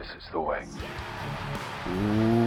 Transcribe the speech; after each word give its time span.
this 0.00 0.16
is 0.16 0.30
the 0.32 0.40
way. 0.40 0.64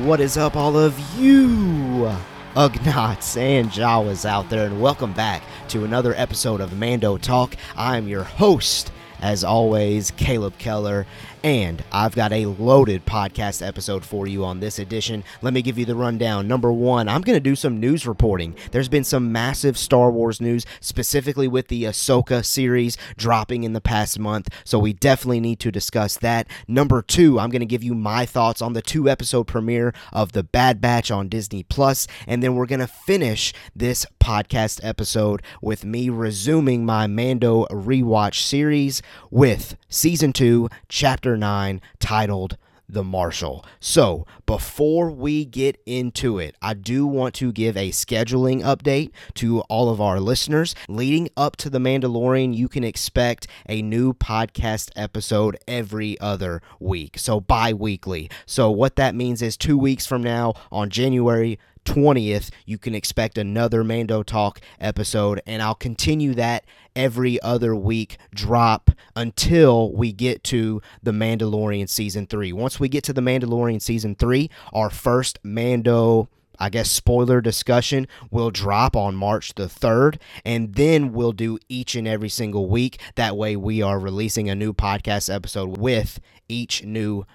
What 0.08 0.20
is 0.20 0.38
up, 0.38 0.56
all 0.56 0.76
of 0.76 1.00
you 1.16 2.12
Ugnaughts 2.56 3.38
and 3.38 3.70
Jawas 3.70 4.26
out 4.26 4.50
there, 4.50 4.66
and 4.66 4.82
welcome 4.82 5.14
back 5.14 5.44
to 5.68 5.86
another 5.86 6.16
episode 6.16 6.62
of 6.62 6.76
Mando 6.80 7.16
Talk. 7.20 7.56
I'm 7.78 8.08
your 8.08 8.24
host, 8.24 8.92
as 9.22 9.44
always, 9.44 10.10
Caleb 10.10 10.58
Keller, 10.58 11.06
and 11.44 11.84
I've 11.92 12.16
got 12.16 12.32
a 12.32 12.46
loaded 12.46 13.06
podcast 13.06 13.66
episode 13.66 14.06
for 14.06 14.28
you 14.28 14.46
on 14.46 14.62
this 14.62 14.80
edition. 14.80 15.26
Let 15.42 15.54
me 15.54 15.62
give 15.62 15.78
you 15.78 15.84
the 15.84 15.96
rundown. 15.96 16.48
Number 16.48 16.72
one, 16.72 17.10
I'm 17.10 17.22
going 17.22 17.36
to 17.36 17.42
do 17.42 17.56
some 17.56 17.80
news 17.80 18.08
reporting. 18.08 18.56
There's 18.72 18.88
been 18.88 19.04
some 19.04 19.32
massive 19.32 19.78
Star 19.78 20.10
Wars 20.10 20.40
news, 20.40 20.66
specifically 20.80 21.50
with 21.50 21.68
the 21.68 21.84
Ahsoka 21.84 22.46
series 22.46 22.98
dropping 23.18 23.64
in 23.66 23.74
the 23.74 23.82
past 23.82 24.18
month, 24.18 24.48
so 24.64 24.80
we 24.80 24.94
definitely 24.94 25.42
need 25.42 25.60
to 25.60 25.72
discuss 25.72 26.18
that. 26.18 26.48
Number 26.68 27.02
two, 27.02 27.40
I'm 27.40 27.50
going 27.50 27.60
to 27.60 27.66
give 27.66 27.84
you 27.84 27.94
my 27.94 28.26
thoughts 28.26 28.62
on 28.62 28.74
the 28.74 28.82
two 28.82 29.10
episode 29.10 29.46
premiere 29.46 29.94
of 30.14 30.32
The 30.32 30.44
Bad 30.44 30.80
Batch 30.80 31.12
on 31.12 31.28
Disney 31.28 31.64
Plus, 31.64 32.08
and 32.26 32.42
then 32.42 32.56
we're 32.56 32.66
going 32.66 32.80
to 32.80 32.88
finish 32.88 33.54
this 33.76 34.06
podcast 34.22 34.80
episode 34.84 35.42
with 35.62 35.84
me 35.84 36.10
resuming 36.10 36.86
my 36.86 37.08
Mando 37.08 37.66
rewatch 37.66 38.36
series 38.36 39.02
with 39.30 39.76
season 39.90 40.32
two, 40.32 40.70
chapter 40.88 41.33
9 41.38 41.82
titled 42.00 42.58
the 42.88 43.04
Marshal. 43.04 43.66
So, 43.80 44.26
before 44.46 45.10
we 45.10 45.46
get 45.46 45.82
into 45.86 46.38
it, 46.38 46.56
I 46.62 46.74
do 46.74 47.08
want 47.08 47.34
to 47.36 47.52
give 47.52 47.76
a 47.76 47.92
scheduling 47.92 48.62
update 48.62 49.12
to 49.36 49.62
all 49.62 49.90
of 49.90 50.00
our 50.02 50.20
listeners. 50.20 50.76
Leading 50.88 51.30
up 51.36 51.56
to 51.58 51.70
The 51.70 51.80
Mandalorian, 51.80 52.56
you 52.56 52.68
can 52.68 52.84
expect 52.84 53.48
a 53.68 53.82
new 53.82 54.14
podcast 54.14 54.92
episode 54.96 55.58
every 55.68 56.20
other 56.20 56.62
week. 56.80 57.18
So, 57.18 57.40
bi 57.40 57.74
weekly. 57.74 58.30
So, 58.46 58.70
what 58.70 58.96
that 58.98 59.16
means 59.16 59.42
is 59.42 59.58
two 59.58 59.78
weeks 59.78 60.06
from 60.06 60.22
now 60.22 60.54
on 60.72 60.90
January 60.90 61.60
20th, 61.86 62.50
you 62.66 62.78
can 62.78 62.96
expect 62.96 63.38
another 63.38 63.84
Mando 63.84 64.24
Talk 64.24 64.60
episode, 64.80 65.42
and 65.46 65.62
I'll 65.62 65.76
continue 65.76 66.34
that 66.36 66.66
every 66.96 67.42
other 67.42 67.76
week 67.76 68.18
drop 68.34 68.92
until 69.16 69.92
we 69.94 70.12
get 70.12 70.44
to 70.46 70.82
The 71.02 71.12
Mandalorian 71.12 71.90
Season 71.90 72.28
3. 72.28 72.54
Once 72.54 72.80
we 72.80 72.90
get 72.90 73.04
to 73.06 73.14
The 73.14 73.22
Mandalorian 73.22 73.82
Season 73.82 74.16
3, 74.16 74.50
our 74.72 74.90
first 74.90 75.40
Mando. 75.44 76.30
I 76.60 76.70
guess 76.70 76.90
spoiler 76.90 77.42
discussion 77.42 78.08
will 78.30 78.52
drop 78.52 78.96
on 78.96 79.16
March 79.16 79.56
the 79.56 79.66
3rd, 79.66 80.20
and 80.46 80.76
then 80.76 81.12
we'll 81.12 81.32
do 81.32 81.58
each 81.68 81.96
and 81.96 82.08
every 82.08 82.30
single 82.30 82.70
week. 82.70 83.02
That 83.16 83.36
way, 83.36 83.56
we 83.56 83.82
are 83.82 84.00
releasing 84.00 84.50
a 84.50 84.56
new 84.56 84.72
podcast 84.72 85.34
episode 85.34 85.78
with 85.80 86.20
each 86.48 86.84
new 86.84 87.26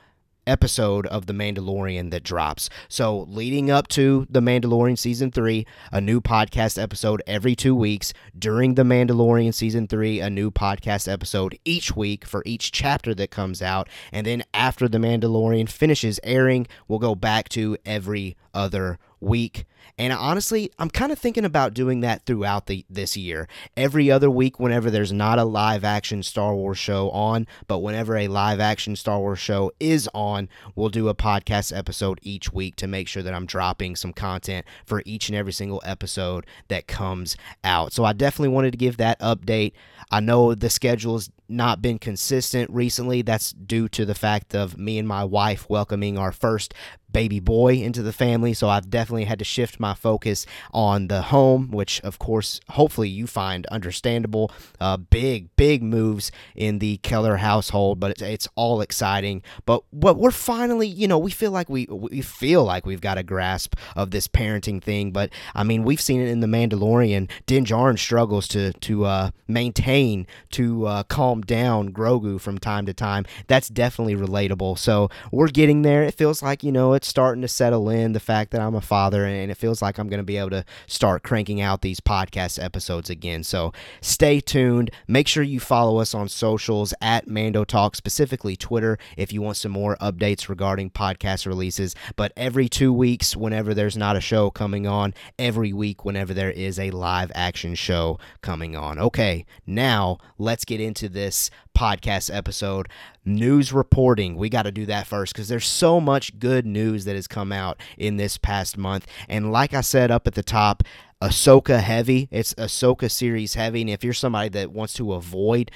episode 0.48 1.06
of 1.06 1.26
The 1.26 1.32
Mandalorian 1.32 2.10
that 2.10 2.24
drops. 2.24 2.68
So, 2.88 3.20
leading 3.28 3.70
up 3.70 3.86
to 3.88 4.26
The 4.30 4.40
Mandalorian 4.40 4.98
Season 4.98 5.30
3, 5.30 5.66
a 5.92 6.00
new 6.00 6.20
podcast 6.20 6.82
episode 6.82 7.22
every 7.26 7.54
two 7.54 7.76
weeks. 7.76 8.12
During 8.36 8.74
The 8.74 8.82
Mandalorian 8.82 9.54
Season 9.54 9.86
3, 9.86 10.20
a 10.20 10.30
new 10.30 10.50
podcast 10.50 11.10
episode 11.10 11.58
each 11.64 11.94
week 11.94 12.24
for 12.24 12.42
each 12.46 12.72
chapter 12.72 13.14
that 13.14 13.30
comes 13.30 13.60
out. 13.62 13.88
And 14.10 14.26
then 14.26 14.42
after 14.54 14.88
The 14.88 14.98
Mandalorian 14.98 15.68
finishes 15.68 16.18
airing, 16.24 16.66
we'll 16.88 16.98
go 16.98 17.14
back 17.14 17.48
to 17.50 17.76
every 17.84 18.36
other 18.54 18.98
week. 19.20 19.64
And 19.96 20.12
honestly, 20.12 20.70
I'm 20.78 20.90
kind 20.90 21.10
of 21.10 21.18
thinking 21.18 21.44
about 21.44 21.74
doing 21.74 22.00
that 22.00 22.24
throughout 22.24 22.66
the 22.66 22.84
this 22.88 23.16
year. 23.16 23.48
Every 23.76 24.10
other 24.10 24.30
week 24.30 24.60
whenever 24.60 24.90
there's 24.90 25.12
not 25.12 25.38
a 25.38 25.44
live 25.44 25.84
action 25.84 26.22
Star 26.22 26.54
Wars 26.54 26.78
show 26.78 27.10
on, 27.10 27.46
but 27.66 27.78
whenever 27.78 28.16
a 28.16 28.28
live 28.28 28.60
action 28.60 28.94
Star 28.96 29.18
Wars 29.18 29.38
show 29.38 29.72
is 29.80 30.08
on, 30.14 30.48
we'll 30.76 30.88
do 30.88 31.08
a 31.08 31.14
podcast 31.14 31.76
episode 31.76 32.20
each 32.22 32.52
week 32.52 32.76
to 32.76 32.86
make 32.86 33.08
sure 33.08 33.22
that 33.22 33.34
I'm 33.34 33.46
dropping 33.46 33.96
some 33.96 34.12
content 34.12 34.66
for 34.84 35.02
each 35.04 35.28
and 35.28 35.36
every 35.36 35.52
single 35.52 35.82
episode 35.84 36.46
that 36.68 36.86
comes 36.86 37.36
out. 37.64 37.92
So 37.92 38.04
I 38.04 38.12
definitely 38.12 38.54
wanted 38.54 38.72
to 38.72 38.78
give 38.78 38.98
that 38.98 39.18
update. 39.20 39.72
I 40.10 40.20
know 40.20 40.54
the 40.54 40.70
schedule's 40.70 41.30
not 41.48 41.82
been 41.82 41.98
consistent 41.98 42.70
recently. 42.70 43.22
That's 43.22 43.52
due 43.52 43.88
to 43.90 44.04
the 44.04 44.14
fact 44.14 44.54
of 44.54 44.78
me 44.78 44.98
and 44.98 45.08
my 45.08 45.24
wife 45.24 45.68
welcoming 45.68 46.18
our 46.18 46.32
first 46.32 46.74
baby 47.12 47.40
boy 47.40 47.74
into 47.74 48.02
the 48.02 48.12
family. 48.12 48.54
So 48.54 48.68
I've 48.68 48.90
definitely 48.90 49.24
had 49.24 49.38
to 49.38 49.44
shift 49.44 49.80
my 49.80 49.94
focus 49.94 50.46
on 50.72 51.08
the 51.08 51.22
home, 51.22 51.70
which, 51.70 52.00
of 52.02 52.18
course, 52.18 52.60
hopefully 52.70 53.08
you 53.08 53.26
find 53.26 53.66
understandable. 53.66 54.50
Uh, 54.80 54.96
big, 54.96 55.54
big 55.56 55.82
moves 55.82 56.30
in 56.54 56.78
the 56.78 56.98
Keller 56.98 57.36
household, 57.36 58.00
but 58.00 58.10
it's, 58.10 58.22
it's 58.22 58.48
all 58.54 58.80
exciting. 58.80 59.42
But 59.64 59.82
what 59.90 60.16
we're 60.16 60.30
finally, 60.30 60.86
you 60.86 61.08
know, 61.08 61.18
we 61.18 61.30
feel 61.30 61.50
like 61.50 61.68
we 61.68 61.86
we 61.90 62.20
feel 62.20 62.64
like 62.64 62.86
we've 62.86 63.00
got 63.00 63.18
a 63.18 63.22
grasp 63.22 63.74
of 63.96 64.10
this 64.10 64.28
parenting 64.28 64.82
thing. 64.82 65.10
But 65.10 65.30
I 65.54 65.64
mean, 65.64 65.84
we've 65.84 66.00
seen 66.00 66.20
it 66.20 66.28
in 66.28 66.40
the 66.40 66.46
Mandalorian. 66.46 67.30
Din 67.46 67.64
Djarin 67.64 67.98
struggles 67.98 68.48
to 68.48 68.72
to 68.72 69.04
uh, 69.04 69.30
maintain 69.46 70.26
to 70.52 70.86
uh, 70.86 71.02
calm 71.04 71.42
down 71.42 71.92
Grogu 71.92 72.40
from 72.40 72.58
time 72.58 72.86
to 72.86 72.94
time. 72.94 73.24
That's 73.46 73.68
definitely 73.68 74.16
relatable. 74.16 74.78
So 74.78 75.10
we're 75.30 75.48
getting 75.48 75.82
there. 75.82 76.02
It 76.02 76.14
feels 76.14 76.42
like 76.42 76.62
you 76.62 76.72
know 76.72 76.92
it's 76.98 77.06
starting 77.06 77.42
to 77.42 77.48
settle 77.48 77.88
in 77.88 78.10
the 78.10 78.18
fact 78.18 78.50
that 78.50 78.60
I'm 78.60 78.74
a 78.74 78.80
father, 78.80 79.24
and 79.24 79.52
it 79.52 79.56
feels 79.56 79.80
like 79.80 79.98
I'm 79.98 80.08
going 80.08 80.18
to 80.18 80.24
be 80.24 80.36
able 80.36 80.50
to 80.50 80.64
start 80.88 81.22
cranking 81.22 81.60
out 81.60 81.80
these 81.80 82.00
podcast 82.00 82.60
episodes 82.60 83.08
again. 83.08 83.44
So 83.44 83.72
stay 84.00 84.40
tuned. 84.40 84.90
Make 85.06 85.28
sure 85.28 85.44
you 85.44 85.60
follow 85.60 85.98
us 85.98 86.12
on 86.12 86.28
socials 86.28 86.92
at 87.00 87.28
Mando 87.28 87.62
Talk, 87.62 87.94
specifically 87.94 88.56
Twitter, 88.56 88.98
if 89.16 89.32
you 89.32 89.40
want 89.40 89.58
some 89.58 89.70
more 89.70 89.96
updates 90.00 90.48
regarding 90.48 90.90
podcast 90.90 91.46
releases. 91.46 91.94
But 92.16 92.32
every 92.36 92.68
two 92.68 92.92
weeks, 92.92 93.36
whenever 93.36 93.74
there's 93.74 93.96
not 93.96 94.16
a 94.16 94.20
show 94.20 94.50
coming 94.50 94.88
on, 94.88 95.14
every 95.38 95.72
week, 95.72 96.04
whenever 96.04 96.34
there 96.34 96.50
is 96.50 96.80
a 96.80 96.90
live 96.90 97.30
action 97.32 97.76
show 97.76 98.18
coming 98.42 98.74
on. 98.74 98.98
Okay, 98.98 99.46
now 99.68 100.18
let's 100.36 100.64
get 100.64 100.80
into 100.80 101.08
this 101.08 101.48
podcast 101.78 102.34
episode. 102.34 102.88
News 103.24 103.72
reporting. 103.72 104.34
We 104.34 104.48
got 104.48 104.64
to 104.64 104.72
do 104.72 104.84
that 104.86 105.06
first 105.06 105.32
because 105.32 105.48
there's 105.48 105.66
so 105.66 106.00
much 106.00 106.38
good 106.40 106.66
news 106.66 107.04
that 107.04 107.14
has 107.14 107.28
come 107.28 107.52
out 107.52 107.80
in 107.96 108.16
this 108.16 108.36
past 108.36 108.76
month. 108.76 109.06
And 109.28 109.52
like 109.52 109.72
I 109.72 109.82
said 109.82 110.10
up 110.10 110.26
at 110.26 110.34
the 110.34 110.42
top, 110.42 110.82
Ahsoka 111.22 111.80
heavy. 111.80 112.28
It's 112.32 112.52
Ahsoka 112.54 113.08
series 113.08 113.54
heavy. 113.54 113.82
And 113.82 113.90
if 113.90 114.02
you're 114.02 114.12
somebody 114.12 114.48
that 114.50 114.72
wants 114.72 114.94
to 114.94 115.12
avoid 115.12 115.70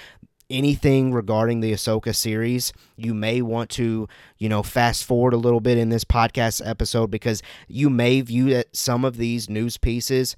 anything 0.51 1.13
regarding 1.13 1.61
the 1.61 1.73
Ahsoka 1.73 2.15
series, 2.15 2.73
you 2.97 3.15
may 3.15 3.41
want 3.41 3.71
to, 3.71 4.09
you 4.39 4.49
know, 4.49 4.63
fast 4.65 5.05
forward 5.05 5.35
a 5.35 5.39
little 5.39 5.61
bit 5.61 5.79
in 5.79 5.91
this 5.91 6.05
podcast 6.05 6.67
episode 6.69 7.13
because 7.13 7.43
you 7.69 7.89
may 7.89 8.21
view 8.21 8.63
some 8.73 9.05
of 9.05 9.19
these 9.19 9.49
news 9.49 9.77
pieces 9.77 10.37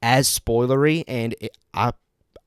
as 0.00 0.26
spoilery. 0.28 1.04
And 1.06 1.34
it, 1.40 1.56
I 1.74 1.92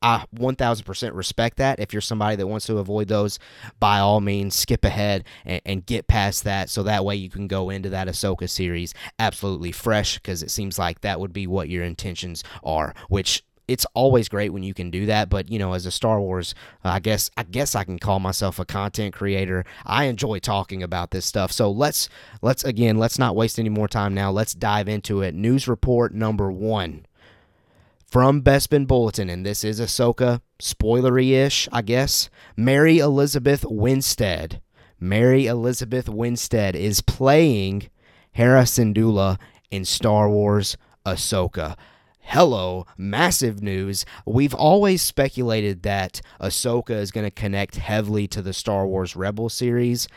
I 0.06 0.24
1000% 0.36 1.14
respect 1.14 1.56
that. 1.56 1.80
If 1.80 1.92
you're 1.92 2.00
somebody 2.00 2.36
that 2.36 2.46
wants 2.46 2.66
to 2.66 2.78
avoid 2.78 3.08
those, 3.08 3.40
by 3.80 3.98
all 3.98 4.20
means, 4.20 4.54
skip 4.54 4.84
ahead 4.84 5.24
and, 5.44 5.60
and 5.66 5.84
get 5.84 6.06
past 6.06 6.44
that 6.44 6.70
so 6.70 6.84
that 6.84 7.04
way 7.04 7.16
you 7.16 7.28
can 7.28 7.48
go 7.48 7.70
into 7.70 7.90
that 7.90 8.06
Ahsoka 8.06 8.48
series 8.48 8.94
absolutely 9.18 9.72
fresh 9.72 10.14
because 10.14 10.44
it 10.44 10.52
seems 10.52 10.78
like 10.78 11.00
that 11.00 11.18
would 11.18 11.32
be 11.32 11.48
what 11.48 11.68
your 11.68 11.82
intentions 11.82 12.44
are, 12.62 12.94
which 13.08 13.42
it's 13.66 13.84
always 13.94 14.28
great 14.28 14.52
when 14.52 14.62
you 14.62 14.72
can 14.72 14.92
do 14.92 15.06
that 15.06 15.28
but 15.28 15.50
you 15.50 15.58
know 15.58 15.72
as 15.72 15.86
a 15.86 15.90
star 15.90 16.20
wars 16.20 16.54
uh, 16.84 16.90
i 16.90 17.00
guess 17.00 17.32
i 17.36 17.42
guess 17.42 17.74
i 17.74 17.82
can 17.82 17.98
call 17.98 18.20
myself 18.20 18.60
a 18.60 18.64
content 18.64 19.12
creator. 19.12 19.64
I 19.84 20.04
enjoy 20.04 20.38
talking 20.38 20.84
about 20.84 21.10
this 21.10 21.26
stuff. 21.26 21.50
So 21.50 21.68
let's 21.68 22.08
let's 22.42 22.62
again 22.62 22.96
let's 22.96 23.18
not 23.18 23.34
waste 23.34 23.58
any 23.58 23.70
more 23.70 23.88
time 23.88 24.14
now. 24.14 24.30
Let's 24.30 24.54
dive 24.54 24.88
into 24.88 25.20
it. 25.22 25.34
News 25.34 25.66
report 25.66 26.14
number 26.14 26.52
one 26.52 27.06
from 28.16 28.40
Bespin 28.40 28.86
Bulletin, 28.86 29.28
and 29.28 29.44
this 29.44 29.62
is 29.62 29.78
Ahsoka, 29.78 30.40
spoilery 30.58 31.32
ish, 31.32 31.68
I 31.70 31.82
guess. 31.82 32.30
Mary 32.56 32.98
Elizabeth 32.98 33.62
Winstead. 33.68 34.62
Mary 34.98 35.44
Elizabeth 35.44 36.08
Winstead 36.08 36.74
is 36.74 37.02
playing 37.02 37.90
Hera 38.32 38.62
Syndulla 38.62 39.38
in 39.70 39.84
Star 39.84 40.30
Wars 40.30 40.78
Ahsoka. 41.04 41.76
Hello, 42.20 42.86
massive 42.96 43.62
news. 43.62 44.06
We've 44.24 44.54
always 44.54 45.02
speculated 45.02 45.82
that 45.82 46.22
Ahsoka 46.40 46.92
is 46.92 47.10
going 47.10 47.26
to 47.26 47.30
connect 47.30 47.76
heavily 47.76 48.26
to 48.28 48.40
the 48.40 48.54
Star 48.54 48.86
Wars 48.86 49.14
Rebel 49.14 49.50
series. 49.50 50.08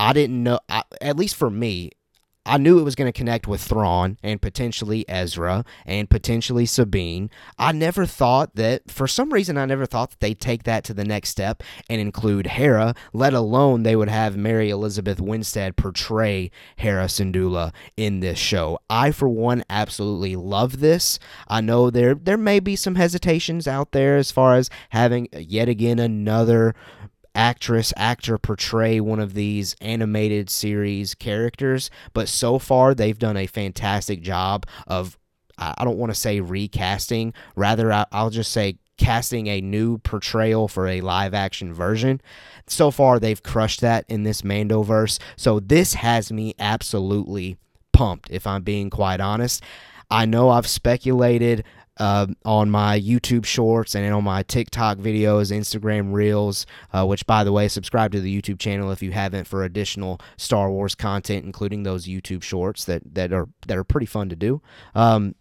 I 0.00 0.12
didn't 0.12 0.42
know, 0.42 0.58
I, 0.68 0.82
at 1.00 1.16
least 1.16 1.36
for 1.36 1.50
me, 1.50 1.92
I 2.48 2.56
knew 2.56 2.78
it 2.78 2.84
was 2.84 2.94
going 2.94 3.12
to 3.12 3.16
connect 3.16 3.46
with 3.46 3.60
Thrawn 3.60 4.16
and 4.22 4.40
potentially 4.40 5.04
Ezra 5.06 5.66
and 5.84 6.08
potentially 6.08 6.64
Sabine. 6.64 7.28
I 7.58 7.72
never 7.72 8.06
thought 8.06 8.54
that, 8.54 8.90
for 8.90 9.06
some 9.06 9.34
reason, 9.34 9.58
I 9.58 9.66
never 9.66 9.84
thought 9.84 10.10
that 10.10 10.20
they'd 10.20 10.40
take 10.40 10.62
that 10.62 10.82
to 10.84 10.94
the 10.94 11.04
next 11.04 11.28
step 11.28 11.62
and 11.90 12.00
include 12.00 12.46
Hera, 12.46 12.94
let 13.12 13.34
alone 13.34 13.82
they 13.82 13.94
would 13.94 14.08
have 14.08 14.38
Mary 14.38 14.70
Elizabeth 14.70 15.20
Winstead 15.20 15.76
portray 15.76 16.50
Hera 16.76 17.04
Syndulla 17.04 17.72
in 17.98 18.20
this 18.20 18.38
show. 18.38 18.78
I, 18.88 19.12
for 19.12 19.28
one, 19.28 19.62
absolutely 19.68 20.34
love 20.34 20.80
this. 20.80 21.18
I 21.48 21.60
know 21.60 21.90
there 21.90 22.14
there 22.14 22.38
may 22.38 22.60
be 22.60 22.76
some 22.76 22.94
hesitations 22.94 23.68
out 23.68 23.92
there 23.92 24.16
as 24.16 24.30
far 24.30 24.54
as 24.54 24.70
having 24.88 25.28
yet 25.32 25.68
again 25.68 25.98
another 25.98 26.74
actress, 27.38 27.94
actor 27.96 28.36
portray 28.36 28.98
one 28.98 29.20
of 29.20 29.32
these 29.32 29.76
animated 29.80 30.50
series 30.50 31.14
characters, 31.14 31.88
but 32.12 32.28
so 32.28 32.58
far 32.58 32.94
they've 32.94 33.18
done 33.18 33.36
a 33.36 33.46
fantastic 33.46 34.20
job 34.20 34.66
of, 34.88 35.16
I 35.56 35.84
don't 35.84 35.98
want 35.98 36.10
to 36.10 36.18
say 36.18 36.40
recasting, 36.40 37.32
rather, 37.54 37.92
I'll 38.10 38.30
just 38.30 38.50
say 38.50 38.78
casting 38.96 39.46
a 39.46 39.60
new 39.60 39.98
portrayal 39.98 40.66
for 40.66 40.88
a 40.88 41.00
live 41.00 41.32
action 41.32 41.72
version. 41.72 42.20
So 42.66 42.90
far, 42.90 43.20
they've 43.20 43.42
crushed 43.42 43.80
that 43.82 44.04
in 44.08 44.24
this 44.24 44.42
Mandoverse. 44.42 45.20
So 45.36 45.60
this 45.60 45.94
has 45.94 46.32
me 46.32 46.54
absolutely 46.58 47.56
pumped, 47.92 48.30
if 48.30 48.48
I'm 48.48 48.62
being 48.62 48.90
quite 48.90 49.20
honest. 49.20 49.62
I 50.10 50.24
know 50.24 50.48
I've 50.48 50.66
speculated 50.66 51.64
uh, 51.98 52.26
on 52.44 52.70
my 52.70 53.00
YouTube 53.00 53.44
shorts 53.44 53.94
and 53.94 54.12
on 54.12 54.24
my 54.24 54.42
TikTok 54.42 54.98
videos, 54.98 55.50
Instagram 55.52 56.12
Reels, 56.12 56.66
uh, 56.92 57.04
which, 57.06 57.26
by 57.26 57.44
the 57.44 57.52
way, 57.52 57.68
subscribe 57.68 58.12
to 58.12 58.20
the 58.20 58.40
YouTube 58.40 58.58
channel 58.58 58.90
if 58.90 59.02
you 59.02 59.12
haven't 59.12 59.46
for 59.46 59.64
additional 59.64 60.20
Star 60.36 60.70
Wars 60.70 60.94
content, 60.94 61.44
including 61.44 61.82
those 61.82 62.06
YouTube 62.06 62.42
shorts 62.42 62.84
that, 62.84 63.02
that 63.14 63.32
are 63.32 63.48
that 63.66 63.76
are 63.76 63.84
pretty 63.84 64.06
fun 64.06 64.28
to 64.28 64.36
do. 64.36 64.62
Um, 64.94 65.34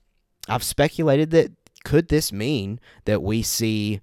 I've 0.48 0.64
speculated 0.64 1.32
that 1.32 1.52
could 1.84 2.10
this 2.10 2.32
mean 2.32 2.80
that 3.06 3.22
we 3.22 3.42
see 3.42 4.02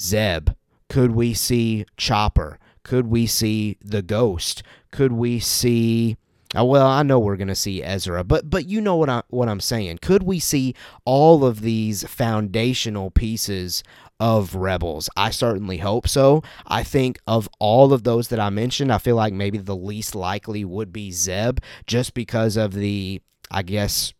Zeb? 0.00 0.50
Could 0.88 1.12
we 1.12 1.34
see 1.34 1.86
Chopper? 1.96 2.58
Could 2.82 3.08
we 3.08 3.26
see 3.26 3.76
the 3.82 4.02
Ghost? 4.02 4.62
Could 4.90 5.12
we 5.12 5.38
see 5.38 6.16
Uh, 6.56 6.64
well, 6.64 6.86
I 6.86 7.04
know 7.04 7.20
we're 7.20 7.36
going 7.36 7.48
to 7.48 7.54
see 7.54 7.82
Ezra, 7.82 8.24
but 8.24 8.50
but 8.50 8.66
you 8.66 8.80
know 8.80 8.96
what 8.96 9.08
I 9.08 9.22
what 9.28 9.48
I'm 9.48 9.60
saying. 9.60 9.98
Could 9.98 10.24
we 10.24 10.40
see 10.40 10.74
all 11.04 11.44
of 11.44 11.60
these 11.60 12.02
foundational 12.08 13.10
pieces 13.12 13.84
of 14.18 14.56
Rebels? 14.56 15.08
I 15.16 15.30
certainly 15.30 15.78
hope 15.78 16.08
so. 16.08 16.42
I 16.66 16.82
think 16.82 17.20
of 17.26 17.48
all 17.60 17.92
of 17.92 18.02
those 18.02 18.28
that 18.28 18.40
I 18.40 18.50
mentioned, 18.50 18.92
I 18.92 18.98
feel 18.98 19.16
like 19.16 19.32
maybe 19.32 19.58
the 19.58 19.76
least 19.76 20.14
likely 20.16 20.64
would 20.64 20.92
be 20.92 21.12
Zeb 21.12 21.60
just 21.86 22.14
because 22.14 22.56
of 22.56 22.74
the 22.74 23.22
I 23.52 23.62
guess 23.62 24.12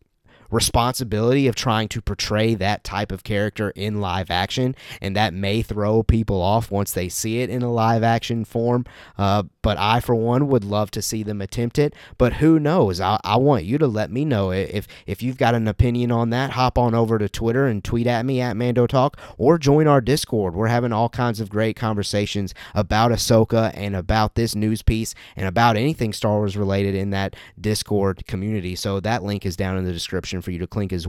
responsibility 0.51 1.47
of 1.47 1.55
trying 1.55 1.87
to 1.87 2.01
portray 2.01 2.53
that 2.55 2.83
type 2.83 3.11
of 3.11 3.23
character 3.23 3.71
in 3.71 4.01
live 4.01 4.29
action, 4.29 4.75
and 5.01 5.15
that 5.15 5.33
may 5.33 5.61
throw 5.61 6.03
people 6.03 6.41
off 6.41 6.69
once 6.69 6.91
they 6.91 7.09
see 7.09 7.41
it 7.41 7.49
in 7.49 7.61
a 7.61 7.71
live 7.71 8.03
action 8.03 8.45
form. 8.45 8.85
Uh, 9.17 9.43
but 9.61 9.77
I, 9.77 9.99
for 9.99 10.15
one, 10.15 10.47
would 10.47 10.63
love 10.63 10.91
to 10.91 11.01
see 11.01 11.23
them 11.23 11.41
attempt 11.41 11.79
it. 11.79 11.93
But 12.17 12.33
who 12.33 12.59
knows? 12.59 12.99
I, 12.99 13.19
I 13.23 13.37
want 13.37 13.63
you 13.63 13.77
to 13.77 13.87
let 13.87 14.11
me 14.11 14.25
know 14.25 14.51
if 14.51 14.87
if 15.05 15.23
you've 15.23 15.37
got 15.37 15.55
an 15.55 15.67
opinion 15.67 16.11
on 16.11 16.29
that. 16.31 16.51
Hop 16.51 16.77
on 16.77 16.93
over 16.93 17.17
to 17.17 17.29
Twitter 17.29 17.67
and 17.67 17.83
tweet 17.83 18.07
at 18.07 18.25
me 18.25 18.41
at 18.41 18.57
Mando 18.57 18.87
Talk, 18.87 19.17
or 19.37 19.57
join 19.57 19.87
our 19.87 20.01
Discord. 20.01 20.55
We're 20.55 20.67
having 20.67 20.91
all 20.91 21.09
kinds 21.09 21.39
of 21.39 21.49
great 21.49 21.75
conversations 21.75 22.53
about 22.73 23.11
Ahsoka 23.11 23.71
and 23.73 23.95
about 23.95 24.35
this 24.35 24.55
news 24.55 24.81
piece 24.81 25.13
and 25.35 25.47
about 25.47 25.77
anything 25.77 26.13
Star 26.13 26.37
Wars 26.37 26.57
related 26.57 26.95
in 26.95 27.11
that 27.11 27.35
Discord 27.59 28.25
community. 28.27 28.75
So 28.75 28.99
that 28.99 29.23
link 29.23 29.45
is 29.45 29.55
down 29.55 29.77
in 29.77 29.85
the 29.85 29.93
description 29.93 30.40
for 30.41 30.51
you 30.51 30.59
to 30.59 30.67
clink 30.67 30.93
as 30.93 31.07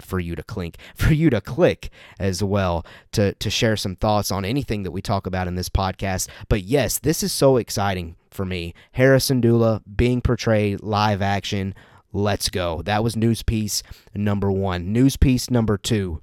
for 0.00 0.20
you 0.20 0.34
to 0.34 0.42
clink 0.42 0.76
for 0.94 1.12
you 1.12 1.30
to 1.30 1.40
click 1.40 1.90
as 2.18 2.42
well 2.42 2.84
to 3.12 3.34
to 3.34 3.50
share 3.50 3.76
some 3.76 3.96
thoughts 3.96 4.30
on 4.30 4.44
anything 4.44 4.82
that 4.82 4.90
we 4.90 5.02
talk 5.02 5.26
about 5.26 5.48
in 5.48 5.54
this 5.54 5.68
podcast. 5.68 6.28
But 6.48 6.62
yes, 6.62 6.98
this 6.98 7.22
is 7.22 7.32
so 7.32 7.56
exciting 7.56 8.16
for 8.30 8.44
me. 8.44 8.74
Hera 8.92 9.18
Syndulla 9.18 9.82
being 9.96 10.20
portrayed 10.20 10.82
live 10.82 11.22
action. 11.22 11.74
Let's 12.12 12.48
go. 12.48 12.82
That 12.82 13.02
was 13.02 13.16
news 13.16 13.42
piece 13.42 13.82
number 14.14 14.50
one. 14.50 14.92
News 14.92 15.16
piece 15.16 15.50
number 15.50 15.76
two 15.76 16.20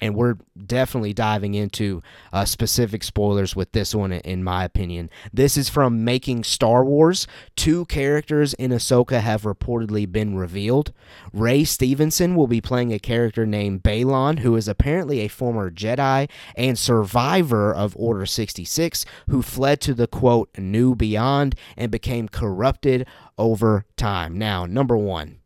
and 0.00 0.14
we're 0.14 0.36
definitely 0.66 1.12
diving 1.12 1.54
into 1.54 2.02
uh, 2.32 2.44
specific 2.44 3.02
spoilers 3.02 3.54
with 3.54 3.72
this 3.72 3.94
one, 3.94 4.12
in 4.12 4.42
my 4.42 4.64
opinion. 4.64 5.10
This 5.32 5.56
is 5.56 5.68
from 5.68 6.04
Making 6.04 6.44
Star 6.44 6.84
Wars. 6.84 7.26
Two 7.56 7.84
characters 7.86 8.54
in 8.54 8.70
Ahsoka 8.70 9.20
have 9.20 9.42
reportedly 9.42 10.10
been 10.10 10.36
revealed. 10.36 10.92
Ray 11.32 11.64
Stevenson 11.64 12.34
will 12.34 12.46
be 12.46 12.60
playing 12.60 12.92
a 12.92 12.98
character 12.98 13.46
named 13.46 13.82
Baylan, 13.82 14.40
who 14.40 14.56
is 14.56 14.68
apparently 14.68 15.20
a 15.20 15.28
former 15.28 15.70
Jedi 15.70 16.28
and 16.56 16.78
survivor 16.78 17.72
of 17.72 17.96
Order 17.96 18.26
66, 18.26 19.04
who 19.28 19.42
fled 19.42 19.80
to 19.82 19.94
the 19.94 20.06
quote, 20.06 20.50
New 20.58 20.94
Beyond 20.94 21.54
and 21.76 21.90
became 21.90 22.28
corrupted 22.28 23.06
over 23.38 23.84
time. 23.96 24.38
Now, 24.38 24.66
number 24.66 24.96
one, 24.96 25.40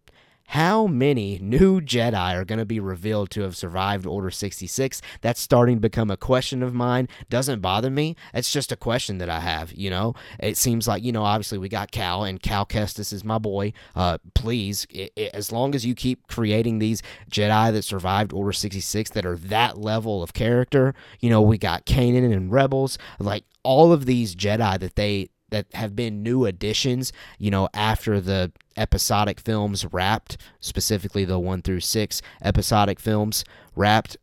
how 0.48 0.86
many 0.86 1.38
new 1.40 1.80
Jedi 1.80 2.34
are 2.34 2.44
going 2.44 2.58
to 2.58 2.64
be 2.64 2.80
revealed 2.80 3.30
to 3.30 3.42
have 3.42 3.56
survived 3.56 4.06
Order 4.06 4.30
66? 4.30 5.00
That's 5.20 5.40
starting 5.40 5.76
to 5.76 5.80
become 5.80 6.10
a 6.10 6.16
question 6.16 6.62
of 6.62 6.74
mine. 6.74 7.08
Doesn't 7.30 7.60
bother 7.60 7.90
me. 7.90 8.14
It's 8.32 8.52
just 8.52 8.70
a 8.70 8.76
question 8.76 9.18
that 9.18 9.28
I 9.28 9.40
have, 9.40 9.72
you 9.72 9.90
know? 9.90 10.14
It 10.38 10.56
seems 10.56 10.86
like, 10.86 11.02
you 11.02 11.12
know, 11.12 11.24
obviously 11.24 11.58
we 11.58 11.68
got 11.68 11.90
Cal, 11.90 12.24
and 12.24 12.42
Cal 12.42 12.66
Kestis 12.66 13.12
is 13.12 13.24
my 13.24 13.38
boy. 13.38 13.72
Uh, 13.96 14.18
please, 14.34 14.86
it, 14.90 15.12
it, 15.16 15.34
as 15.34 15.50
long 15.50 15.74
as 15.74 15.84
you 15.84 15.94
keep 15.94 16.26
creating 16.28 16.78
these 16.78 17.02
Jedi 17.30 17.72
that 17.72 17.82
survived 17.82 18.32
Order 18.32 18.52
66 18.52 19.10
that 19.10 19.26
are 19.26 19.36
that 19.36 19.78
level 19.78 20.22
of 20.22 20.34
character, 20.34 20.94
you 21.20 21.30
know, 21.30 21.42
we 21.42 21.58
got 21.58 21.86
Kanan 21.86 22.32
and 22.32 22.52
Rebels, 22.52 22.98
like 23.18 23.44
all 23.64 23.92
of 23.92 24.06
these 24.06 24.36
Jedi 24.36 24.78
that 24.78 24.94
they 24.94 25.30
that 25.54 25.66
have 25.74 25.94
been 25.94 26.24
new 26.24 26.46
additions, 26.46 27.12
you 27.38 27.48
know, 27.48 27.68
after 27.72 28.20
the 28.20 28.50
episodic 28.76 29.38
films 29.38 29.86
wrapped, 29.92 30.36
specifically 30.58 31.24
the 31.24 31.38
1 31.38 31.62
through 31.62 31.78
6 31.78 32.22
episodic 32.42 32.98
films 32.98 33.44
wrapped, 33.76 34.16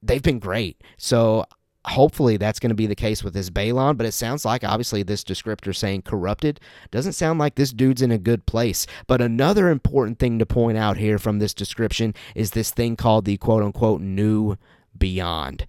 they've 0.00 0.22
been 0.22 0.38
great. 0.38 0.80
So 0.96 1.46
hopefully 1.84 2.36
that's 2.36 2.60
going 2.60 2.70
to 2.70 2.76
be 2.76 2.86
the 2.86 2.94
case 2.94 3.24
with 3.24 3.34
this 3.34 3.50
Baylan, 3.50 3.96
but 3.96 4.06
it 4.06 4.12
sounds 4.12 4.44
like 4.44 4.62
obviously 4.62 5.02
this 5.02 5.24
descriptor 5.24 5.74
saying 5.74 6.02
corrupted 6.02 6.60
doesn't 6.92 7.14
sound 7.14 7.40
like 7.40 7.56
this 7.56 7.72
dude's 7.72 8.02
in 8.02 8.12
a 8.12 8.18
good 8.18 8.46
place. 8.46 8.86
But 9.08 9.20
another 9.20 9.68
important 9.68 10.20
thing 10.20 10.38
to 10.38 10.46
point 10.46 10.78
out 10.78 10.96
here 10.96 11.18
from 11.18 11.40
this 11.40 11.54
description 11.54 12.14
is 12.36 12.52
this 12.52 12.70
thing 12.70 12.94
called 12.94 13.24
the 13.24 13.36
quote 13.36 13.64
unquote 13.64 14.00
new 14.00 14.56
beyond 14.96 15.66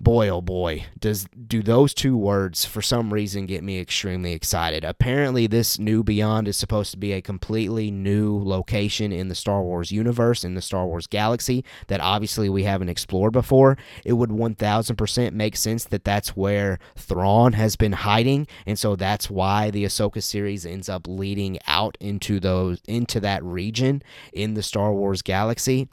boy 0.00 0.30
oh 0.30 0.40
boy 0.40 0.86
does 0.98 1.26
do 1.46 1.62
those 1.62 1.92
two 1.92 2.16
words 2.16 2.64
for 2.64 2.80
some 2.80 3.12
reason 3.12 3.44
get 3.44 3.62
me 3.62 3.78
extremely 3.78 4.32
excited. 4.32 4.82
Apparently 4.82 5.46
this 5.46 5.78
new 5.78 6.02
beyond 6.02 6.48
is 6.48 6.56
supposed 6.56 6.90
to 6.90 6.96
be 6.96 7.12
a 7.12 7.20
completely 7.20 7.90
new 7.90 8.38
location 8.42 9.12
in 9.12 9.28
the 9.28 9.34
star 9.34 9.62
wars 9.62 9.92
universe 9.92 10.42
in 10.42 10.54
the 10.54 10.62
star 10.62 10.86
wars 10.86 11.06
galaxy 11.06 11.64
that 11.88 12.00
obviously 12.00 12.48
we 12.48 12.64
haven't 12.64 12.88
explored 12.88 13.32
before. 13.32 13.76
It 14.04 14.14
would 14.14 14.30
1000% 14.30 15.32
make 15.32 15.56
sense 15.56 15.84
that 15.84 16.04
that's 16.04 16.34
where 16.34 16.78
Thrawn 16.96 17.52
has 17.52 17.76
been 17.76 17.92
hiding 17.92 18.46
and 18.64 18.78
so 18.78 18.96
that's 18.96 19.28
why 19.28 19.70
the 19.70 19.84
Ahsoka 19.84 20.22
series 20.22 20.64
ends 20.64 20.88
up 20.88 21.06
leading 21.06 21.58
out 21.66 21.98
into 22.00 22.40
those 22.40 22.80
into 22.88 23.20
that 23.20 23.44
region 23.44 24.02
in 24.32 24.54
the 24.54 24.62
Star 24.62 24.92
Wars 24.94 25.20
galaxy 25.20 25.88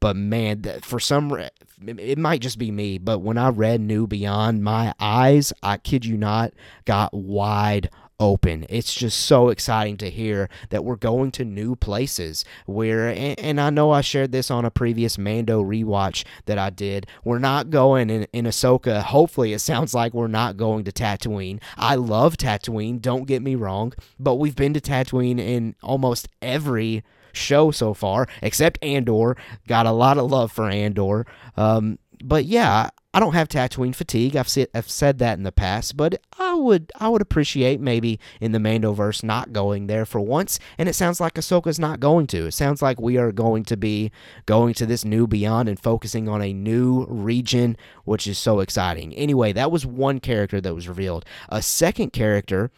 but 0.00 0.16
man, 0.16 0.62
for 0.82 1.00
some 1.00 1.32
it 1.86 2.18
might 2.18 2.40
just 2.40 2.58
be 2.58 2.70
me, 2.70 2.98
but 2.98 3.18
when 3.18 3.38
I 3.38 3.48
read 3.48 3.80
New 3.80 4.06
Beyond, 4.06 4.62
my 4.62 4.94
eyes, 4.98 5.52
I 5.62 5.76
kid 5.76 6.04
you 6.04 6.16
not, 6.16 6.52
got 6.84 7.12
wide 7.12 7.90
open. 8.18 8.64
It's 8.68 8.94
just 8.94 9.20
so 9.20 9.48
exciting 9.48 9.96
to 9.98 10.10
hear 10.10 10.48
that 10.70 10.84
we're 10.84 10.96
going 10.96 11.30
to 11.32 11.44
new 11.44 11.76
places 11.76 12.44
where, 12.64 13.08
and, 13.08 13.38
and, 13.38 13.60
I 13.60 13.70
know 13.70 13.90
I 13.90 14.00
shared 14.00 14.32
this 14.32 14.50
on 14.50 14.64
a 14.64 14.70
previous 14.70 15.18
Mando 15.18 15.62
rewatch 15.62 16.24
that 16.46 16.58
I 16.58 16.70
did. 16.70 17.06
We're 17.24 17.38
not 17.38 17.70
going 17.70 18.10
in, 18.10 18.26
in 18.32 18.46
Ahsoka. 18.46 19.02
Hopefully, 19.02 19.52
it 19.52 19.58
sounds 19.58 19.94
like 19.94 20.14
we're 20.14 20.28
not 20.28 20.56
going 20.56 20.84
to 20.84 20.92
Tatooine. 20.92 21.60
I 21.76 21.96
love 21.96 22.36
Tatooine, 22.36 23.00
don't 23.00 23.26
get 23.26 23.42
me 23.42 23.54
wrong, 23.54 23.92
but 24.18 24.36
we've 24.36 24.56
been 24.56 24.74
to 24.74 24.80
Tatooine 24.80 25.38
in 25.38 25.74
almost 25.82 26.28
every 26.40 27.04
show 27.36 27.70
so 27.70 27.94
far, 27.94 28.26
except 28.42 28.82
Andor. 28.82 29.36
Got 29.68 29.86
a 29.86 29.92
lot 29.92 30.18
of 30.18 30.30
love 30.30 30.52
for 30.52 30.68
Andor. 30.68 31.26
Um, 31.56 31.98
but 32.22 32.44
yeah, 32.44 32.90
I 33.16 33.18
don't 33.18 33.32
have 33.32 33.48
Tatooine 33.48 33.94
fatigue. 33.94 34.36
I've 34.36 34.48
said 34.48 34.68
I've 34.74 34.90
said 34.90 35.18
that 35.20 35.38
in 35.38 35.42
the 35.42 35.50
past, 35.50 35.96
but 35.96 36.20
I 36.38 36.52
would 36.52 36.92
I 37.00 37.08
would 37.08 37.22
appreciate 37.22 37.80
maybe 37.80 38.20
in 38.42 38.52
the 38.52 38.58
Mandoverse 38.58 39.22
not 39.22 39.54
going 39.54 39.86
there 39.86 40.04
for 40.04 40.20
once. 40.20 40.58
And 40.76 40.86
it 40.86 40.92
sounds 40.92 41.18
like 41.18 41.34
Ahsoka's 41.34 41.78
not 41.78 41.98
going 41.98 42.26
to. 42.26 42.46
It 42.46 42.52
sounds 42.52 42.82
like 42.82 43.00
we 43.00 43.16
are 43.16 43.32
going 43.32 43.64
to 43.64 43.76
be 43.78 44.10
going 44.44 44.74
to 44.74 44.84
this 44.84 45.02
new 45.02 45.26
beyond 45.26 45.66
and 45.66 45.80
focusing 45.80 46.28
on 46.28 46.42
a 46.42 46.52
new 46.52 47.06
region, 47.06 47.78
which 48.04 48.26
is 48.26 48.36
so 48.36 48.60
exciting. 48.60 49.14
Anyway, 49.14 49.52
that 49.54 49.72
was 49.72 49.86
one 49.86 50.20
character 50.20 50.60
that 50.60 50.74
was 50.74 50.86
revealed. 50.86 51.24
A 51.48 51.62
second 51.62 52.12
character 52.12 52.70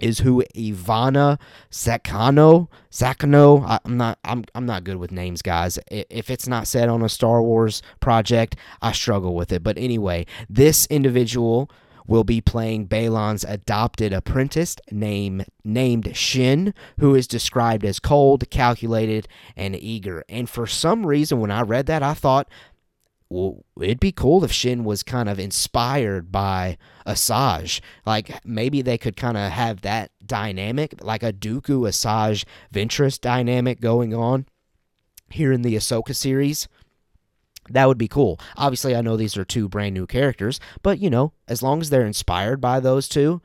is 0.00 0.20
who 0.20 0.44
Ivana 0.54 1.38
Sakano 1.70 2.68
Sakano 2.90 3.80
I'm 3.84 3.96
not 3.96 4.18
I'm 4.24 4.44
I'm 4.54 4.66
not 4.66 4.84
good 4.84 4.96
with 4.96 5.12
names 5.12 5.42
guys. 5.42 5.78
If 5.90 6.30
it's 6.30 6.48
not 6.48 6.66
said 6.66 6.88
on 6.88 7.02
a 7.02 7.08
Star 7.08 7.42
Wars 7.42 7.82
project 8.00 8.56
I 8.82 8.92
struggle 8.92 9.34
with 9.34 9.52
it. 9.52 9.62
But 9.62 9.78
anyway 9.78 10.26
this 10.48 10.86
individual 10.86 11.70
will 12.06 12.24
be 12.24 12.40
playing 12.40 12.86
Baylan's 12.86 13.44
adopted 13.44 14.12
apprentice 14.12 14.76
named 14.90 15.46
named 15.64 16.16
Shin 16.16 16.72
who 17.00 17.14
is 17.14 17.26
described 17.26 17.84
as 17.84 17.98
cold 17.98 18.48
calculated 18.50 19.28
and 19.56 19.74
eager. 19.76 20.24
And 20.28 20.48
for 20.48 20.66
some 20.66 21.06
reason 21.06 21.40
when 21.40 21.50
I 21.50 21.62
read 21.62 21.86
that 21.86 22.02
I 22.02 22.14
thought 22.14 22.48
well, 23.28 23.64
it'd 23.80 24.00
be 24.00 24.12
cool 24.12 24.44
if 24.44 24.52
Shin 24.52 24.84
was 24.84 25.02
kind 25.02 25.28
of 25.28 25.38
inspired 25.38 26.30
by 26.30 26.78
Asajj. 27.06 27.80
Like 28.04 28.44
maybe 28.44 28.82
they 28.82 28.98
could 28.98 29.16
kind 29.16 29.36
of 29.36 29.50
have 29.50 29.80
that 29.82 30.10
dynamic, 30.24 30.94
like 31.02 31.22
a 31.22 31.32
Dooku 31.32 31.88
Asajj 31.88 32.44
Ventress 32.72 33.20
dynamic 33.20 33.80
going 33.80 34.14
on 34.14 34.46
here 35.28 35.52
in 35.52 35.62
the 35.62 35.74
Ahsoka 35.74 36.14
series. 36.14 36.68
That 37.68 37.88
would 37.88 37.98
be 37.98 38.06
cool. 38.06 38.38
Obviously, 38.56 38.94
I 38.94 39.00
know 39.00 39.16
these 39.16 39.36
are 39.36 39.44
two 39.44 39.68
brand 39.68 39.94
new 39.94 40.06
characters, 40.06 40.60
but 40.82 41.00
you 41.00 41.10
know, 41.10 41.32
as 41.48 41.62
long 41.62 41.80
as 41.80 41.90
they're 41.90 42.06
inspired 42.06 42.60
by 42.60 42.78
those 42.78 43.08
two, 43.08 43.42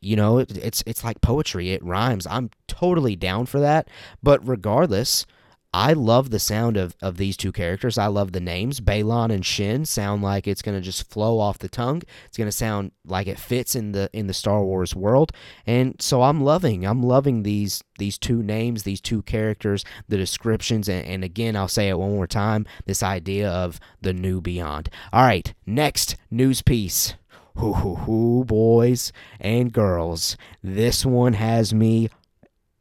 you 0.00 0.14
know, 0.14 0.38
it's 0.38 0.84
it's 0.86 1.02
like 1.02 1.20
poetry. 1.20 1.70
It 1.70 1.82
rhymes. 1.82 2.26
I'm 2.26 2.50
totally 2.68 3.16
down 3.16 3.46
for 3.46 3.58
that. 3.58 3.88
But 4.22 4.46
regardless, 4.46 5.26
I 5.74 5.92
love 5.92 6.30
the 6.30 6.38
sound 6.38 6.78
of, 6.78 6.96
of 7.02 7.18
these 7.18 7.36
two 7.36 7.52
characters. 7.52 7.98
I 7.98 8.06
love 8.06 8.32
the 8.32 8.40
names. 8.40 8.80
Baylan 8.80 9.30
and 9.30 9.44
Shin 9.44 9.84
sound 9.84 10.22
like 10.22 10.46
it's 10.46 10.62
gonna 10.62 10.80
just 10.80 11.10
flow 11.10 11.38
off 11.38 11.58
the 11.58 11.68
tongue. 11.68 12.02
It's 12.26 12.38
gonna 12.38 12.50
sound 12.50 12.92
like 13.04 13.26
it 13.26 13.38
fits 13.38 13.74
in 13.74 13.92
the 13.92 14.08
in 14.14 14.28
the 14.28 14.34
Star 14.34 14.64
Wars 14.64 14.96
world. 14.96 15.30
And 15.66 16.00
so 16.00 16.22
I'm 16.22 16.42
loving 16.42 16.86
I'm 16.86 17.02
loving 17.02 17.42
these 17.42 17.84
these 17.98 18.16
two 18.16 18.42
names, 18.42 18.84
these 18.84 19.00
two 19.02 19.20
characters, 19.22 19.84
the 20.08 20.16
descriptions, 20.16 20.88
and, 20.88 21.06
and 21.06 21.22
again 21.22 21.54
I'll 21.54 21.68
say 21.68 21.90
it 21.90 21.98
one 21.98 22.14
more 22.14 22.26
time, 22.26 22.66
this 22.86 23.02
idea 23.02 23.50
of 23.50 23.78
the 24.00 24.14
new 24.14 24.40
beyond. 24.40 24.88
Alright, 25.12 25.52
next 25.66 26.16
news 26.30 26.62
piece. 26.62 27.14
Hoo 27.56 27.74
hoo 27.74 27.96
hoo 27.96 28.44
boys 28.44 29.12
and 29.38 29.70
girls. 29.70 30.38
This 30.62 31.04
one 31.04 31.34
has 31.34 31.74
me 31.74 32.08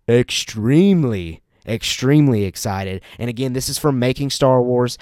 extremely 0.07 1.41
extremely 1.67 2.45
excited. 2.45 3.01
And 3.19 3.29
again, 3.29 3.53
this 3.53 3.69
is 3.69 3.77
from 3.77 3.99
Making 3.99 4.29
Star 4.29 4.61
Wars. 4.61 4.97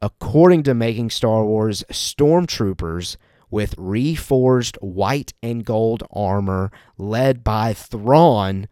According 0.00 0.62
to 0.64 0.74
Making 0.74 1.10
Star 1.10 1.44
Wars, 1.44 1.84
stormtroopers 1.90 3.16
with 3.50 3.76
reforged 3.76 4.76
white 4.76 5.32
and 5.42 5.64
gold 5.64 6.02
armor 6.12 6.70
led 6.96 7.42
by 7.42 7.72
Thrawn 7.72 8.68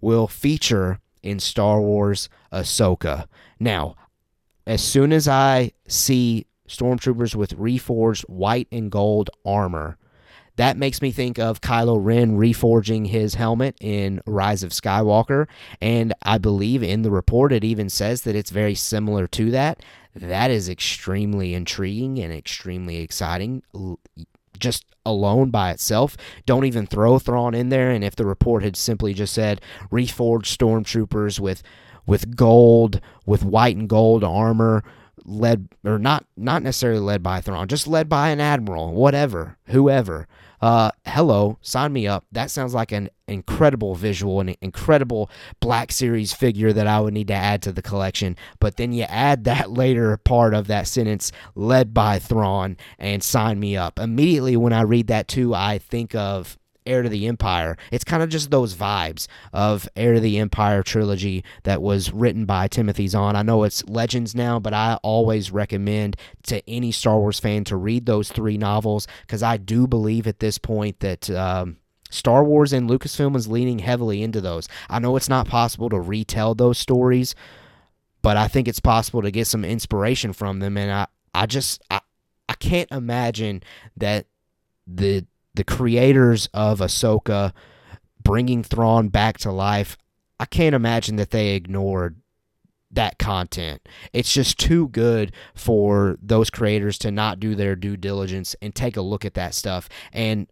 will 0.00 0.26
feature 0.26 1.00
in 1.22 1.38
Star 1.40 1.80
Wars 1.80 2.28
Ahsoka. 2.52 3.26
Now, 3.58 3.96
as 4.66 4.82
soon 4.82 5.12
as 5.12 5.26
I 5.26 5.72
see 5.86 6.46
stormtroopers 6.68 7.34
with 7.34 7.56
reforged 7.56 8.28
white 8.28 8.68
and 8.70 8.90
gold 8.90 9.30
armor, 9.44 9.96
that 10.58 10.76
makes 10.76 11.00
me 11.00 11.12
think 11.12 11.38
of 11.38 11.60
Kylo 11.60 12.04
Ren 12.04 12.36
reforging 12.36 13.06
his 13.06 13.34
helmet 13.34 13.76
in 13.80 14.20
Rise 14.26 14.64
of 14.64 14.72
Skywalker. 14.72 15.46
And 15.80 16.12
I 16.22 16.38
believe 16.38 16.82
in 16.82 17.02
the 17.02 17.12
report 17.12 17.52
it 17.52 17.62
even 17.62 17.88
says 17.88 18.22
that 18.22 18.34
it's 18.34 18.50
very 18.50 18.74
similar 18.74 19.28
to 19.28 19.52
that. 19.52 19.84
That 20.16 20.50
is 20.50 20.68
extremely 20.68 21.54
intriguing 21.54 22.18
and 22.18 22.32
extremely 22.32 22.96
exciting. 22.96 23.62
Just 24.58 24.84
alone 25.06 25.50
by 25.50 25.70
itself. 25.70 26.16
Don't 26.44 26.64
even 26.64 26.88
throw 26.88 27.20
Thrawn 27.20 27.54
in 27.54 27.68
there. 27.68 27.92
And 27.92 28.02
if 28.02 28.16
the 28.16 28.26
report 28.26 28.64
had 28.64 28.76
simply 28.76 29.14
just 29.14 29.34
said 29.34 29.60
reforged 29.92 30.56
stormtroopers 30.56 31.38
with 31.38 31.62
with 32.04 32.34
gold, 32.34 33.00
with 33.26 33.44
white 33.44 33.76
and 33.76 33.88
gold 33.88 34.24
armor, 34.24 34.82
led 35.24 35.68
or 35.84 36.00
not 36.00 36.24
not 36.36 36.64
necessarily 36.64 36.98
led 36.98 37.22
by 37.22 37.40
Thrawn, 37.40 37.68
just 37.68 37.86
led 37.86 38.08
by 38.08 38.30
an 38.30 38.40
admiral, 38.40 38.92
whatever, 38.92 39.56
whoever 39.66 40.26
uh, 40.60 40.90
hello, 41.06 41.58
sign 41.60 41.92
me 41.92 42.06
up. 42.06 42.24
That 42.32 42.50
sounds 42.50 42.74
like 42.74 42.92
an 42.92 43.10
incredible 43.28 43.94
visual, 43.94 44.40
an 44.40 44.54
incredible 44.60 45.30
Black 45.60 45.92
Series 45.92 46.32
figure 46.32 46.72
that 46.72 46.86
I 46.86 47.00
would 47.00 47.14
need 47.14 47.28
to 47.28 47.34
add 47.34 47.62
to 47.62 47.72
the 47.72 47.82
collection. 47.82 48.36
But 48.58 48.76
then 48.76 48.92
you 48.92 49.04
add 49.04 49.44
that 49.44 49.70
later 49.78 50.16
part 50.16 50.54
of 50.54 50.66
that 50.66 50.88
sentence, 50.88 51.30
led 51.54 51.94
by 51.94 52.18
Thrawn, 52.18 52.76
and 52.98 53.22
sign 53.22 53.60
me 53.60 53.76
up. 53.76 53.98
Immediately 53.98 54.56
when 54.56 54.72
I 54.72 54.82
read 54.82 55.06
that 55.06 55.28
too, 55.28 55.54
I 55.54 55.78
think 55.78 56.14
of 56.14 56.57
Heir 56.88 57.02
to 57.02 57.08
the 57.08 57.26
Empire. 57.26 57.76
It's 57.92 58.04
kind 58.04 58.22
of 58.22 58.28
just 58.28 58.50
those 58.50 58.74
vibes 58.74 59.26
of 59.52 59.88
Heir 59.94 60.14
to 60.14 60.20
the 60.20 60.38
Empire 60.38 60.82
trilogy 60.82 61.44
that 61.64 61.82
was 61.82 62.12
written 62.12 62.46
by 62.46 62.68
Timothy 62.68 63.06
Zahn. 63.08 63.36
I 63.36 63.42
know 63.42 63.62
it's 63.62 63.84
Legends 63.88 64.34
now, 64.34 64.58
but 64.58 64.74
I 64.74 64.98
always 65.02 65.50
recommend 65.50 66.16
to 66.44 66.68
any 66.68 66.90
Star 66.90 67.18
Wars 67.18 67.38
fan 67.38 67.64
to 67.64 67.76
read 67.76 68.06
those 68.06 68.32
three 68.32 68.56
novels 68.56 69.06
because 69.22 69.42
I 69.42 69.56
do 69.56 69.86
believe 69.86 70.26
at 70.26 70.40
this 70.40 70.58
point 70.58 71.00
that. 71.00 71.28
Um, 71.30 71.76
Star 72.10 72.42
Wars 72.42 72.72
and 72.72 72.88
Lucasfilm 72.88 73.36
is 73.36 73.48
leaning 73.48 73.80
heavily 73.80 74.22
into 74.22 74.40
those. 74.40 74.66
I 74.88 74.98
know 74.98 75.16
it's 75.16 75.28
not 75.28 75.46
possible 75.46 75.90
to 75.90 76.00
retell 76.00 76.54
those 76.54 76.78
stories, 76.78 77.34
but 78.22 78.38
I 78.38 78.48
think 78.48 78.66
it's 78.66 78.80
possible 78.80 79.20
to 79.20 79.30
get 79.30 79.46
some 79.46 79.64
inspiration 79.64 80.32
from 80.32 80.60
them. 80.60 80.78
And 80.78 80.90
I, 80.90 81.06
I 81.34 81.44
just, 81.44 81.82
I, 81.90 82.00
I 82.48 82.54
can't 82.54 82.90
imagine 82.90 83.62
that 83.98 84.26
the 84.86 85.26
the 85.58 85.64
creators 85.64 86.48
of 86.54 86.78
Ahsoka 86.78 87.52
bringing 88.22 88.62
Thrawn 88.62 89.08
back 89.08 89.38
to 89.38 89.50
life, 89.50 89.96
I 90.38 90.44
can't 90.44 90.74
imagine 90.74 91.16
that 91.16 91.32
they 91.32 91.56
ignored 91.56 92.20
that 92.92 93.18
content. 93.18 93.82
It's 94.12 94.32
just 94.32 94.56
too 94.56 94.86
good 94.88 95.32
for 95.56 96.16
those 96.22 96.48
creators 96.48 96.96
to 96.98 97.10
not 97.10 97.40
do 97.40 97.56
their 97.56 97.74
due 97.74 97.96
diligence 97.96 98.54
and 98.62 98.72
take 98.72 98.96
a 98.96 99.02
look 99.02 99.24
at 99.24 99.34
that 99.34 99.52
stuff. 99.52 99.88
And 100.12 100.46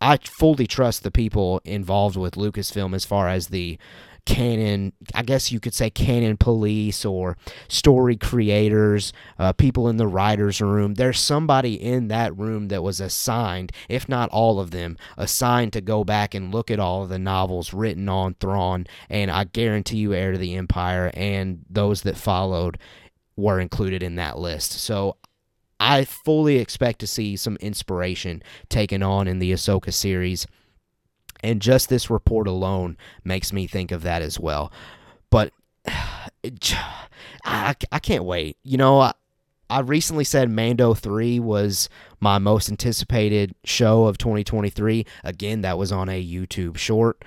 I 0.00 0.18
fully 0.18 0.68
trust 0.68 1.02
the 1.02 1.10
people 1.10 1.60
involved 1.64 2.16
with 2.16 2.36
Lucasfilm 2.36 2.94
as 2.94 3.04
far 3.04 3.28
as 3.28 3.48
the 3.48 3.76
canon, 4.26 4.92
I 5.14 5.22
guess 5.22 5.50
you 5.50 5.60
could 5.60 5.74
say 5.74 5.90
canon 5.90 6.36
police 6.36 7.04
or 7.04 7.36
story 7.68 8.16
creators, 8.16 9.12
uh, 9.38 9.52
people 9.52 9.88
in 9.88 9.96
the 9.96 10.06
writer's 10.06 10.60
room. 10.60 10.94
There's 10.94 11.18
somebody 11.18 11.74
in 11.74 12.08
that 12.08 12.36
room 12.36 12.68
that 12.68 12.82
was 12.82 13.00
assigned, 13.00 13.72
if 13.88 14.08
not 14.08 14.28
all 14.30 14.60
of 14.60 14.70
them, 14.70 14.96
assigned 15.16 15.72
to 15.72 15.80
go 15.80 16.04
back 16.04 16.34
and 16.34 16.54
look 16.54 16.70
at 16.70 16.80
all 16.80 17.02
of 17.02 17.08
the 17.08 17.18
novels 17.18 17.72
written 17.72 18.08
on 18.08 18.34
Thrawn. 18.34 18.86
And 19.08 19.30
I 19.30 19.44
guarantee 19.44 19.98
you, 19.98 20.14
Heir 20.14 20.32
to 20.32 20.38
the 20.38 20.54
Empire 20.56 21.10
and 21.14 21.64
those 21.70 22.02
that 22.02 22.16
followed 22.16 22.78
were 23.36 23.60
included 23.60 24.02
in 24.02 24.16
that 24.16 24.38
list. 24.38 24.72
So 24.72 25.16
I 25.80 26.04
fully 26.04 26.58
expect 26.58 26.98
to 27.00 27.06
see 27.06 27.36
some 27.36 27.56
inspiration 27.60 28.42
taken 28.68 29.02
on 29.02 29.28
in 29.28 29.38
the 29.38 29.52
Ahsoka 29.52 29.92
series. 29.92 30.46
And 31.40 31.62
just 31.62 31.88
this 31.88 32.10
report 32.10 32.46
alone 32.46 32.96
makes 33.24 33.52
me 33.52 33.66
think 33.66 33.92
of 33.92 34.02
that 34.02 34.22
as 34.22 34.38
well. 34.40 34.72
But 35.30 35.52
I, 37.44 37.74
I 37.92 37.98
can't 37.98 38.24
wait. 38.24 38.56
You 38.62 38.76
know, 38.76 39.00
I, 39.00 39.12
I 39.70 39.80
recently 39.80 40.24
said 40.24 40.50
Mando 40.50 40.94
3 40.94 41.40
was 41.40 41.88
my 42.20 42.38
most 42.38 42.70
anticipated 42.70 43.54
show 43.64 44.04
of 44.04 44.18
2023. 44.18 45.04
Again, 45.24 45.60
that 45.62 45.78
was 45.78 45.92
on 45.92 46.08
a 46.08 46.24
YouTube 46.24 46.76
short. 46.76 47.22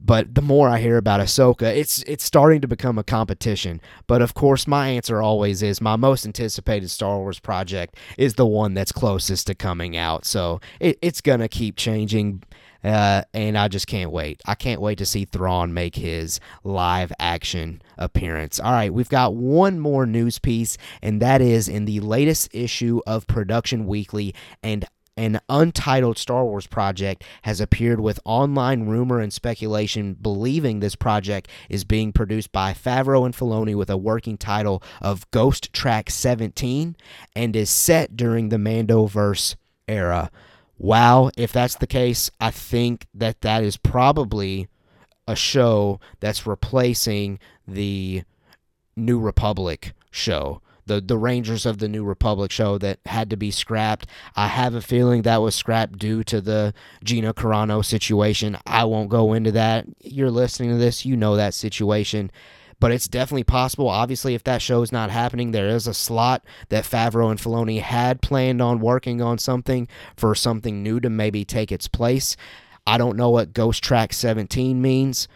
But 0.00 0.34
the 0.34 0.42
more 0.42 0.68
I 0.68 0.80
hear 0.80 0.96
about 0.96 1.20
Ahsoka, 1.20 1.64
it's 1.64 2.02
it's 2.04 2.24
starting 2.24 2.62
to 2.62 2.68
become 2.68 2.98
a 2.98 3.04
competition. 3.04 3.80
But 4.06 4.22
of 4.22 4.32
course, 4.32 4.66
my 4.66 4.88
answer 4.88 5.20
always 5.20 5.62
is 5.62 5.82
my 5.82 5.96
most 5.96 6.24
anticipated 6.24 6.88
Star 6.88 7.18
Wars 7.18 7.38
project 7.38 7.96
is 8.16 8.34
the 8.34 8.46
one 8.46 8.72
that's 8.72 8.90
closest 8.90 9.48
to 9.48 9.54
coming 9.54 9.94
out. 9.96 10.24
So 10.24 10.60
it, 10.80 10.98
it's 11.02 11.20
gonna 11.20 11.48
keep 11.48 11.76
changing. 11.76 12.42
Uh, 12.84 13.22
and 13.32 13.56
I 13.56 13.68
just 13.68 13.86
can't 13.86 14.10
wait. 14.10 14.40
I 14.46 14.54
can't 14.54 14.80
wait 14.80 14.98
to 14.98 15.06
see 15.06 15.24
Thrawn 15.24 15.72
make 15.72 15.96
his 15.96 16.40
live 16.64 17.12
action 17.18 17.82
appearance. 17.96 18.58
All 18.58 18.72
right, 18.72 18.92
we've 18.92 19.08
got 19.08 19.34
one 19.34 19.78
more 19.78 20.06
news 20.06 20.38
piece, 20.38 20.76
and 21.00 21.22
that 21.22 21.40
is 21.40 21.68
in 21.68 21.84
the 21.84 22.00
latest 22.00 22.48
issue 22.52 23.00
of 23.06 23.26
Production 23.26 23.86
Weekly 23.86 24.34
and 24.62 24.84
an 25.16 25.40
untitled 25.48 26.16
Star 26.16 26.44
Wars 26.44 26.66
project 26.66 27.24
has 27.42 27.60
appeared 27.60 28.00
with 28.00 28.18
online 28.24 28.86
rumor 28.86 29.20
and 29.20 29.32
speculation 29.32 30.14
believing 30.14 30.80
this 30.80 30.96
project 30.96 31.48
is 31.68 31.84
being 31.84 32.12
produced 32.12 32.50
by 32.50 32.72
Favreau 32.72 33.26
and 33.26 33.34
Filoni 33.34 33.74
with 33.74 33.90
a 33.90 33.96
working 33.96 34.38
title 34.38 34.82
of 35.02 35.30
Ghost 35.30 35.72
Track 35.72 36.08
17 36.08 36.96
and 37.36 37.54
is 37.54 37.68
set 37.68 38.16
during 38.16 38.48
the 38.48 38.56
Mandoverse 38.56 39.56
era 39.86 40.30
wow, 40.82 41.30
if 41.36 41.52
that's 41.52 41.76
the 41.76 41.86
case, 41.86 42.30
I 42.40 42.50
think 42.50 43.06
that 43.14 43.40
that 43.42 43.62
is 43.62 43.76
probably 43.76 44.68
a 45.28 45.36
show 45.36 46.00
that's 46.18 46.46
replacing 46.46 47.38
the 47.66 48.24
New 48.96 49.20
Republic 49.20 49.94
show. 50.10 50.60
The, 50.84 51.00
the 51.00 51.16
Rangers 51.16 51.64
of 51.64 51.78
the 51.78 51.88
New 51.88 52.02
Republic 52.02 52.50
show 52.50 52.76
that 52.78 52.98
had 53.06 53.30
to 53.30 53.36
be 53.36 53.52
scrapped. 53.52 54.08
I 54.34 54.48
have 54.48 54.74
a 54.74 54.80
feeling 54.80 55.22
that 55.22 55.40
was 55.40 55.54
scrapped 55.54 55.96
due 55.96 56.24
to 56.24 56.40
the 56.40 56.74
Gina 57.04 57.32
Carano 57.32 57.84
situation. 57.84 58.58
I 58.66 58.84
won't 58.84 59.08
go 59.08 59.32
into 59.32 59.52
that. 59.52 59.86
You're 60.00 60.32
listening 60.32 60.70
to 60.70 60.76
this, 60.76 61.06
you 61.06 61.16
know 61.16 61.36
that 61.36 61.54
situation 61.54 62.32
but 62.82 62.90
it's 62.90 63.06
definitely 63.06 63.44
possible. 63.44 63.88
Obviously, 63.88 64.34
if 64.34 64.42
that 64.42 64.60
show 64.60 64.82
is 64.82 64.90
not 64.90 65.08
happening, 65.08 65.52
there 65.52 65.68
is 65.68 65.86
a 65.86 65.94
slot 65.94 66.44
that 66.68 66.82
Favreau 66.82 67.30
and 67.30 67.38
Filoni 67.38 67.80
had 67.80 68.20
planned 68.20 68.60
on 68.60 68.80
working 68.80 69.22
on 69.22 69.38
something 69.38 69.86
for 70.16 70.34
something 70.34 70.82
new 70.82 70.98
to 70.98 71.08
maybe 71.08 71.44
take 71.44 71.70
its 71.70 71.86
place. 71.86 72.36
I 72.84 72.98
don't 72.98 73.16
know 73.16 73.30
what 73.30 73.52
Ghost 73.52 73.84
Track 73.84 74.12
17 74.12 74.82
means, 74.82 75.28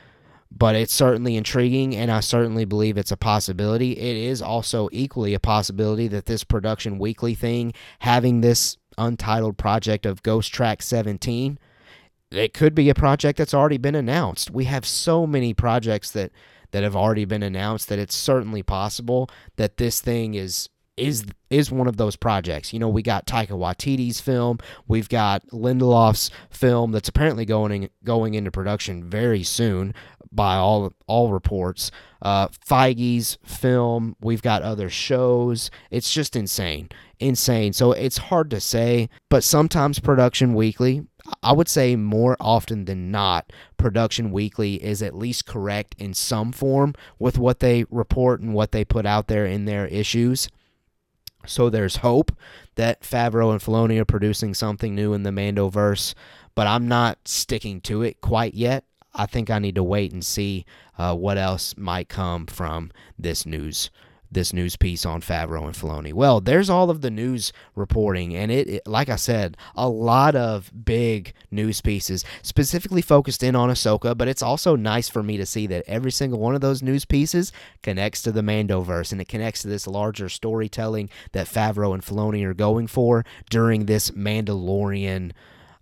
but 0.51 0.75
it's 0.75 0.93
certainly 0.93 1.37
intriguing, 1.37 1.95
and 1.95 2.11
I 2.11 2.19
certainly 2.19 2.65
believe 2.65 2.99
it's 2.99 3.13
a 3.13 3.17
possibility. 3.17 3.93
It 3.93 4.17
is 4.17 4.43
also 4.43 4.89
equally 4.91 5.33
a 5.33 5.39
possibility 5.39 6.09
that 6.09 6.27
this 6.27 6.43
production 6.43 6.99
weekly 6.99 7.37
thing, 7.37 7.75
having 8.01 8.41
this 8.41 8.77
untitled 8.99 9.57
project 9.57 10.05
of 10.05 10.25
Ghost 10.25 10.53
Track 10.53 10.83
17, 10.83 11.61
it 12.33 12.53
could 12.53 12.75
be 12.75 12.91
a 12.91 12.95
project 12.95 13.39
that's 13.39 13.55
already 13.55 13.79
been 13.79 13.95
announced. 13.95 14.51
We 14.51 14.65
have 14.65 14.85
so 14.85 15.29
many 15.29 15.55
projects 15.55 16.11
that 16.11 16.33
that 16.71 16.83
have 16.83 16.97
already 16.97 17.25
been 17.25 17.43
announced 17.43 17.89
that 17.89 17.99
it's 17.99 18.15
certainly 18.15 18.63
possible 18.63 19.29
that 19.57 19.77
this 19.77 20.01
thing 20.01 20.35
is 20.35 20.69
is 20.97 21.25
is 21.51 21.71
one 21.71 21.87
of 21.87 21.97
those 21.97 22.17
projects. 22.17 22.73
You 22.73 22.79
know, 22.79 22.89
we 22.89 23.03
got 23.03 23.27
Taika 23.27 23.49
Waititi's 23.49 24.21
film, 24.21 24.59
we've 24.89 25.09
got 25.09 25.47
Lindelof's 25.49 26.31
film 26.51 26.93
that's 26.93 27.09
apparently 27.09 27.45
going 27.45 27.85
in, 27.85 27.91
going 28.03 28.35
into 28.35 28.51
production 28.51 29.05
very 29.05 29.43
soon 29.43 29.95
by 30.37 30.57
all 30.57 30.93
all 31.07 31.33
reports. 31.33 31.91
Uh, 32.23 32.49
Feige's 32.49 33.39
film, 33.45 34.17
we've 34.21 34.43
got 34.43 34.63
other 34.63 34.89
shows. 34.89 35.71
It's 35.91 36.13
just 36.13 36.37
insane, 36.37 36.89
insane. 37.19 37.73
So 37.73 37.93
it's 37.93 38.19
hard 38.19 38.51
to 38.51 38.61
say, 38.61 39.09
but 39.29 39.43
sometimes 39.43 39.99
Production 39.99 40.55
Weekly, 40.55 41.07
I 41.43 41.53
would 41.53 41.69
say 41.69 41.97
more 41.97 42.37
often 42.41 42.85
than 42.85 43.11
not, 43.11 43.53
Production 43.77 44.31
Weekly 44.31 44.83
is 44.83 45.03
at 45.03 45.17
least 45.17 45.47
correct 45.47 45.95
in 45.99 46.15
some 46.15 46.53
form 46.53 46.95
with 47.19 47.39
what 47.39 47.61
they 47.61 47.85
report 47.91 48.41
and 48.41 48.55
what 48.55 48.73
they 48.73 48.85
put 48.85 49.07
out 49.07 49.29
there 49.29 49.47
in 49.47 49.65
their 49.65 49.87
issues. 49.87 50.49
So 51.47 51.71
there's 51.71 51.97
hope 51.97 52.33
that 52.75 53.03
Favreau 53.03 53.53
and 53.53 53.61
Filoni 53.61 54.01
are 54.01 54.05
producing 54.05 54.53
something 54.53 54.95
new 54.95 55.13
in 55.13 55.23
the 55.23 55.31
Mandoverse, 55.31 56.15
but 56.55 56.67
I'm 56.67 56.89
not 56.89 57.19
sticking 57.27 57.81
to 57.83 58.03
it 58.03 58.21
quite 58.21 58.55
yet. 58.55 58.85
I 59.17 59.27
think 59.27 59.51
I 59.51 59.59
need 59.59 59.75
to 59.75 59.83
wait 59.83 60.13
and 60.13 60.25
see 60.25 60.65
uh, 60.99 61.15
what 61.17 61.39
else 61.39 61.75
might 61.77 62.09
come 62.09 62.47
from 62.47 62.93
this 63.19 63.47
news 63.47 63.91
this 64.31 64.53
news 64.53 64.77
piece 64.77 65.07
on 65.07 65.21
Favreau 65.21 65.65
and 65.65 65.75
Filoni. 65.75 66.13
Well, 66.13 66.41
there's 66.41 66.69
all 66.69 66.91
of 66.91 67.01
the 67.01 67.11
news 67.11 67.53
reporting, 67.75 68.35
and 68.35 68.51
it, 68.51 68.69
it, 68.69 68.87
like 68.87 69.09
I 69.09 69.17
said, 69.17 69.57
a 69.75 69.89
lot 69.89 70.35
of 70.35 70.71
big 70.85 71.33
news 71.51 71.81
pieces, 71.81 72.25
specifically 72.43 73.03
focused 73.03 73.43
in 73.43 73.55
on 73.55 73.71
Ahsoka. 73.71 74.17
But 74.17 74.29
it's 74.29 74.43
also 74.43 74.77
nice 74.77 75.09
for 75.09 75.23
me 75.23 75.37
to 75.37 75.47
see 75.47 75.67
that 75.69 75.85
every 75.87 76.11
single 76.11 76.39
one 76.39 76.55
of 76.55 76.61
those 76.61 76.83
news 76.83 77.05
pieces 77.05 77.53
connects 77.83 78.23
to 78.23 78.33
the 78.33 78.43
Mandoverse, 78.43 79.13
and 79.13 79.21
it 79.21 79.29
connects 79.29 79.63
to 79.63 79.69
this 79.69 79.87
larger 79.87 80.29
storytelling 80.29 81.09
that 81.33 81.47
Favreau 81.47 81.95
and 81.95 82.03
Filoni 82.03 82.45
are 82.45 82.55
going 82.55 82.87
for 82.87 83.25
during 83.49 83.87
this 83.87 84.11
Mandalorian. 84.11 85.33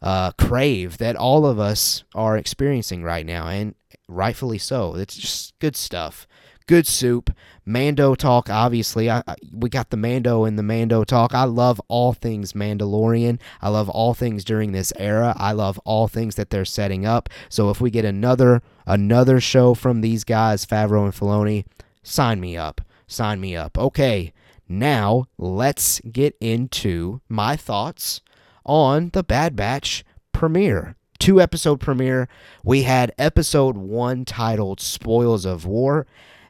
Uh, 0.05 0.31
crave 0.33 0.99
that 0.99 1.17
all 1.17 1.47
of 1.47 1.59
us 1.59 2.05
are 2.15 2.37
experiencing 2.37 3.03
right 3.03 3.25
now, 3.25 3.49
and 3.49 3.75
rightfully 4.07 4.59
so. 4.59 4.95
It's 4.95 5.17
just 5.17 5.59
good 5.59 5.75
stuff 5.75 6.27
good 6.67 6.87
soup. 6.87 7.31
Mando 7.65 8.15
talk, 8.15 8.51
obviously. 8.51 9.11
I, 9.11 9.23
I, 9.27 9.37
we 9.53 9.69
got 9.69 9.91
the 9.91 9.97
Mando 9.97 10.45
and 10.45 10.59
the 10.59 10.63
Mando 10.63 11.05
talk. 11.05 11.35
I 11.35 11.45
love 11.45 11.81
all 11.89 12.13
things 12.13 12.53
Mandalorian. 12.53 13.39
I 13.61 13.69
love 13.69 13.89
all 13.89 14.15
things 14.15 14.45
during 14.45 14.73
this 14.73 14.93
era. 14.97 15.35
I 15.39 15.53
love 15.53 15.79
all 15.85 16.09
things 16.09 16.37
that 16.37 16.51
they're 16.51 16.65
setting 16.65 17.07
up. 17.07 17.29
So 17.49 17.71
if 17.71 17.81
we 17.81 17.91
get 17.91 18.05
another 18.05 18.63
another 18.87 19.41
show 19.41 19.75
from 19.75 20.01
these 20.01 20.25
guys, 20.25 20.67
Favreau 20.67 21.05
and 21.05 21.15
Filoni, 21.15 21.65
sign 22.03 22.41
me 22.41 22.57
up. 22.57 22.81
Sign 23.07 23.41
me 23.41 23.57
up. 23.57 23.79
Okay, 23.79 24.33
now 24.69 25.27
let's 25.39 26.01
get 26.01 26.37
into 26.41 27.21
my 27.29 27.57
thoughts 27.57 28.21
on 28.65 29.11
the 29.13 29.23
Bad 29.23 29.57
Batch 29.57 30.05
premiere 30.33 30.97
two 31.25 31.41
episode 31.41 31.81
premiere. 31.81 32.29
We 32.63 32.83
had 32.83 33.15
episode 33.17 33.79
one 33.79 34.25
titled 34.27 34.79
Spoils 34.81 35.47
of 35.47 35.65
War, 35.65 36.07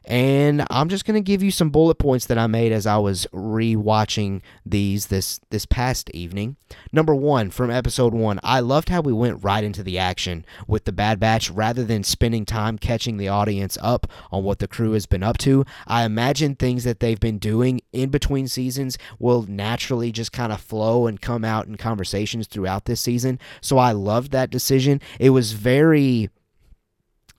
and 0.07 0.65
I'm 0.69 0.89
just 0.89 1.05
going 1.05 1.15
to 1.15 1.21
give 1.21 1.41
you 1.41 1.51
some 1.51 1.69
bullet 1.69 1.95
points 1.95 2.27
that 2.27 2.37
I 2.37 2.47
made 2.47 2.71
as 2.71 2.85
I 2.85 2.97
was 2.97 3.27
rewatching 3.33 4.41
these 4.65 5.07
this 5.07 5.39
this 5.49 5.65
past 5.65 6.09
evening. 6.11 6.57
Number 6.91 7.15
1 7.15 7.49
from 7.49 7.71
episode 7.71 8.13
1, 8.13 8.39
I 8.43 8.59
loved 8.59 8.89
how 8.89 9.01
we 9.01 9.13
went 9.13 9.43
right 9.43 9.63
into 9.63 9.83
the 9.83 9.97
action 9.97 10.45
with 10.67 10.85
the 10.85 10.91
Bad 10.91 11.19
Batch 11.19 11.49
rather 11.49 11.83
than 11.83 12.03
spending 12.03 12.45
time 12.45 12.77
catching 12.77 13.17
the 13.17 13.27
audience 13.27 13.77
up 13.81 14.07
on 14.31 14.43
what 14.43 14.59
the 14.59 14.67
crew 14.67 14.91
has 14.91 15.05
been 15.05 15.23
up 15.23 15.37
to. 15.39 15.65
I 15.87 16.03
imagine 16.03 16.55
things 16.55 16.83
that 16.83 16.99
they've 16.99 17.19
been 17.19 17.39
doing 17.39 17.81
in 17.91 18.09
between 18.09 18.47
seasons 18.47 18.97
will 19.19 19.43
naturally 19.43 20.11
just 20.11 20.31
kind 20.31 20.51
of 20.51 20.61
flow 20.61 21.07
and 21.07 21.19
come 21.19 21.43
out 21.43 21.67
in 21.67 21.77
conversations 21.77 22.47
throughout 22.47 22.85
this 22.85 23.01
season. 23.01 23.39
So 23.61 23.77
I 23.77 23.91
loved 23.91 24.31
that 24.31 24.49
decision. 24.49 25.01
It 25.19 25.31
was 25.31 25.53
very 25.53 26.29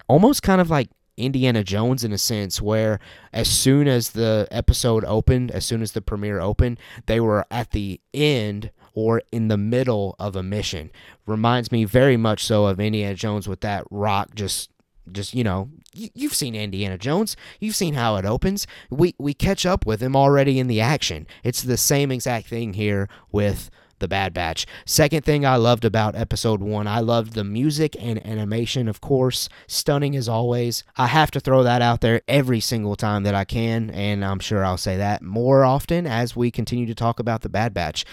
almost 0.08 0.42
kind 0.42 0.60
of 0.60 0.70
like 0.70 0.88
Indiana 1.16 1.64
Jones 1.64 2.04
in 2.04 2.12
a 2.12 2.18
sense, 2.18 2.60
where 2.60 3.00
as 3.32 3.48
soon 3.48 3.88
as 3.88 4.10
the 4.10 4.46
episode 4.50 5.04
opened, 5.04 5.50
as 5.50 5.64
soon 5.64 5.82
as 5.82 5.92
the 5.92 6.02
premiere 6.02 6.40
opened, 6.40 6.78
they 7.06 7.20
were 7.20 7.46
at 7.50 7.70
the 7.70 8.00
end 8.12 8.70
or 8.94 9.22
in 9.30 9.48
the 9.48 9.56
middle 9.56 10.16
of 10.18 10.34
a 10.36 10.42
mission. 10.42 10.90
Reminds 11.26 11.70
me 11.70 11.84
very 11.84 12.16
much 12.16 12.44
so 12.44 12.66
of 12.66 12.80
Indiana 12.80 13.14
Jones 13.14 13.46
with 13.48 13.60
that 13.60 13.84
rock 13.90 14.34
just 14.34 14.70
just 15.12 15.34
you 15.34 15.44
know 15.44 15.70
you've 15.94 16.34
seen 16.34 16.54
Indiana 16.54 16.98
Jones. 16.98 17.36
You've 17.60 17.76
seen 17.76 17.94
how 17.94 18.16
it 18.16 18.24
opens. 18.24 18.66
We 18.90 19.14
we 19.18 19.34
catch 19.34 19.64
up 19.64 19.86
with 19.86 20.02
him 20.02 20.16
already 20.16 20.58
in 20.58 20.66
the 20.66 20.80
action. 20.80 21.26
It's 21.44 21.62
the 21.62 21.76
same 21.76 22.10
exact 22.10 22.48
thing 22.48 22.74
here 22.74 23.08
with 23.30 23.70
the 23.98 24.08
Bad 24.08 24.34
Batch. 24.34 24.66
Second 24.84 25.24
thing 25.24 25.44
I 25.44 25.56
loved 25.56 25.84
about 25.84 26.14
episode 26.14 26.60
one, 26.60 26.86
I 26.86 27.00
loved 27.00 27.34
the 27.34 27.44
music 27.44 27.96
and 27.98 28.24
animation, 28.26 28.88
of 28.88 29.00
course. 29.00 29.48
Stunning 29.66 30.16
as 30.16 30.28
always. 30.28 30.84
I 30.96 31.06
have 31.06 31.30
to 31.32 31.40
throw 31.40 31.62
that 31.62 31.82
out 31.82 32.00
there 32.00 32.22
every 32.28 32.60
single 32.60 32.96
time 32.96 33.22
that 33.24 33.34
I 33.34 33.44
can, 33.44 33.90
and 33.90 34.24
I'm 34.24 34.40
sure 34.40 34.64
I'll 34.64 34.76
say 34.76 34.96
that 34.96 35.22
more 35.22 35.64
often 35.64 36.06
as 36.06 36.36
we 36.36 36.50
continue 36.50 36.86
to 36.86 36.94
talk 36.94 37.20
about 37.20 37.42
the 37.42 37.48
Bad 37.48 37.74
Batch. 37.74 38.04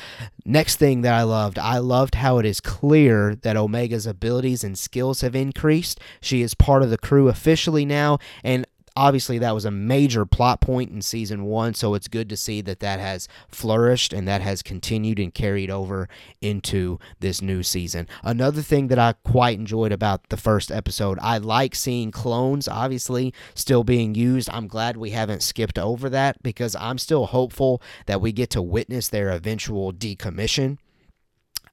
Next 0.45 0.77
thing 0.77 1.01
that 1.01 1.13
I 1.13 1.23
loved, 1.23 1.57
I 1.57 1.77
loved 1.77 2.15
how 2.15 2.37
it 2.37 2.45
is 2.45 2.59
clear 2.59 3.35
that 3.35 3.57
Omega's 3.57 4.05
abilities 4.05 4.63
and 4.63 4.77
skills 4.77 5.21
have 5.21 5.35
increased. 5.35 5.99
She 6.21 6.41
is 6.41 6.53
part 6.53 6.83
of 6.83 6.89
the 6.89 6.97
crew 6.97 7.29
officially 7.29 7.85
now, 7.85 8.19
and 8.43 8.65
obviously 8.95 9.39
that 9.39 9.53
was 9.53 9.65
a 9.65 9.71
major 9.71 10.25
plot 10.25 10.61
point 10.61 10.91
in 10.91 11.01
season 11.01 11.45
one 11.45 11.73
so 11.73 11.93
it's 11.93 12.07
good 12.07 12.29
to 12.29 12.37
see 12.37 12.61
that 12.61 12.79
that 12.79 12.99
has 12.99 13.27
flourished 13.47 14.13
and 14.13 14.27
that 14.27 14.41
has 14.41 14.61
continued 14.61 15.19
and 15.19 15.33
carried 15.33 15.69
over 15.69 16.07
into 16.41 16.99
this 17.19 17.41
new 17.41 17.63
season. 17.63 18.07
Another 18.23 18.61
thing 18.61 18.87
that 18.87 18.99
i 18.99 19.13
quite 19.23 19.57
enjoyed 19.57 19.91
about 19.91 20.29
the 20.29 20.37
first 20.37 20.71
episode 20.71 21.17
i 21.21 21.37
like 21.37 21.75
seeing 21.75 22.11
clones 22.11 22.67
obviously 22.67 23.33
still 23.55 23.83
being 23.83 24.15
used. 24.15 24.49
I'm 24.51 24.67
glad 24.67 24.97
we 24.97 25.11
haven't 25.11 25.43
skipped 25.43 25.79
over 25.79 26.09
that 26.09 26.41
because 26.43 26.75
i'm 26.75 26.97
still 26.97 27.27
hopeful 27.27 27.81
that 28.05 28.21
we 28.21 28.31
get 28.31 28.49
to 28.51 28.61
witness 28.61 29.09
their 29.09 29.29
eventual 29.29 29.91
decommission 29.91 30.77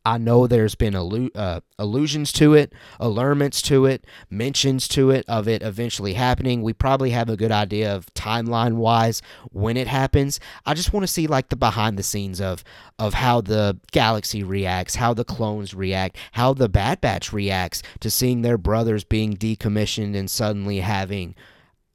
I 0.05 0.17
know 0.17 0.47
there's 0.47 0.75
been 0.75 0.95
allu- 0.95 1.31
uh, 1.35 1.61
allusions 1.79 2.33
to 2.33 2.55
it, 2.55 2.73
allurements 2.99 3.61
to 3.65 3.85
it, 3.85 4.07
mentions 4.31 4.89
to 4.89 5.11
it 5.11 5.25
of 5.29 5.47
it 5.47 5.63
eventually 5.63 6.15
happening. 6.15 6.63
We 6.63 6.73
probably 6.73 7.11
have 7.11 7.29
a 7.29 7.37
good 7.37 7.53
idea 7.53 7.95
of 7.95 8.07
timeline 8.15 8.75
wise 8.75 9.21
when 9.51 9.77
it 9.77 9.87
happens. 9.87 10.41
I 10.65 10.73
just 10.73 10.93
want 10.93 11.05
to 11.05 11.13
see 11.13 11.27
like 11.27 11.51
the 11.51 11.57
behind 11.57 11.99
the 11.99 12.03
scenes 12.03 12.41
of 12.41 12.65
of 12.99 13.15
how 13.15 13.43
the 13.43 13.79
galaxy 13.93 14.43
reacts, 14.43 14.95
how 14.95 15.13
the 15.13 15.25
clones 15.25 15.75
react, 15.75 16.17
how 16.33 16.55
the 16.55 16.69
Bad 16.69 17.01
Batch 17.01 17.33
reacts 17.33 17.83
to 18.01 18.11
seeing 18.11 18.41
their 18.41 18.59
brothers 18.59 19.05
being 19.05 19.37
decommissioned 19.37 20.17
and 20.17 20.31
suddenly 20.31 20.81
having. 20.81 21.35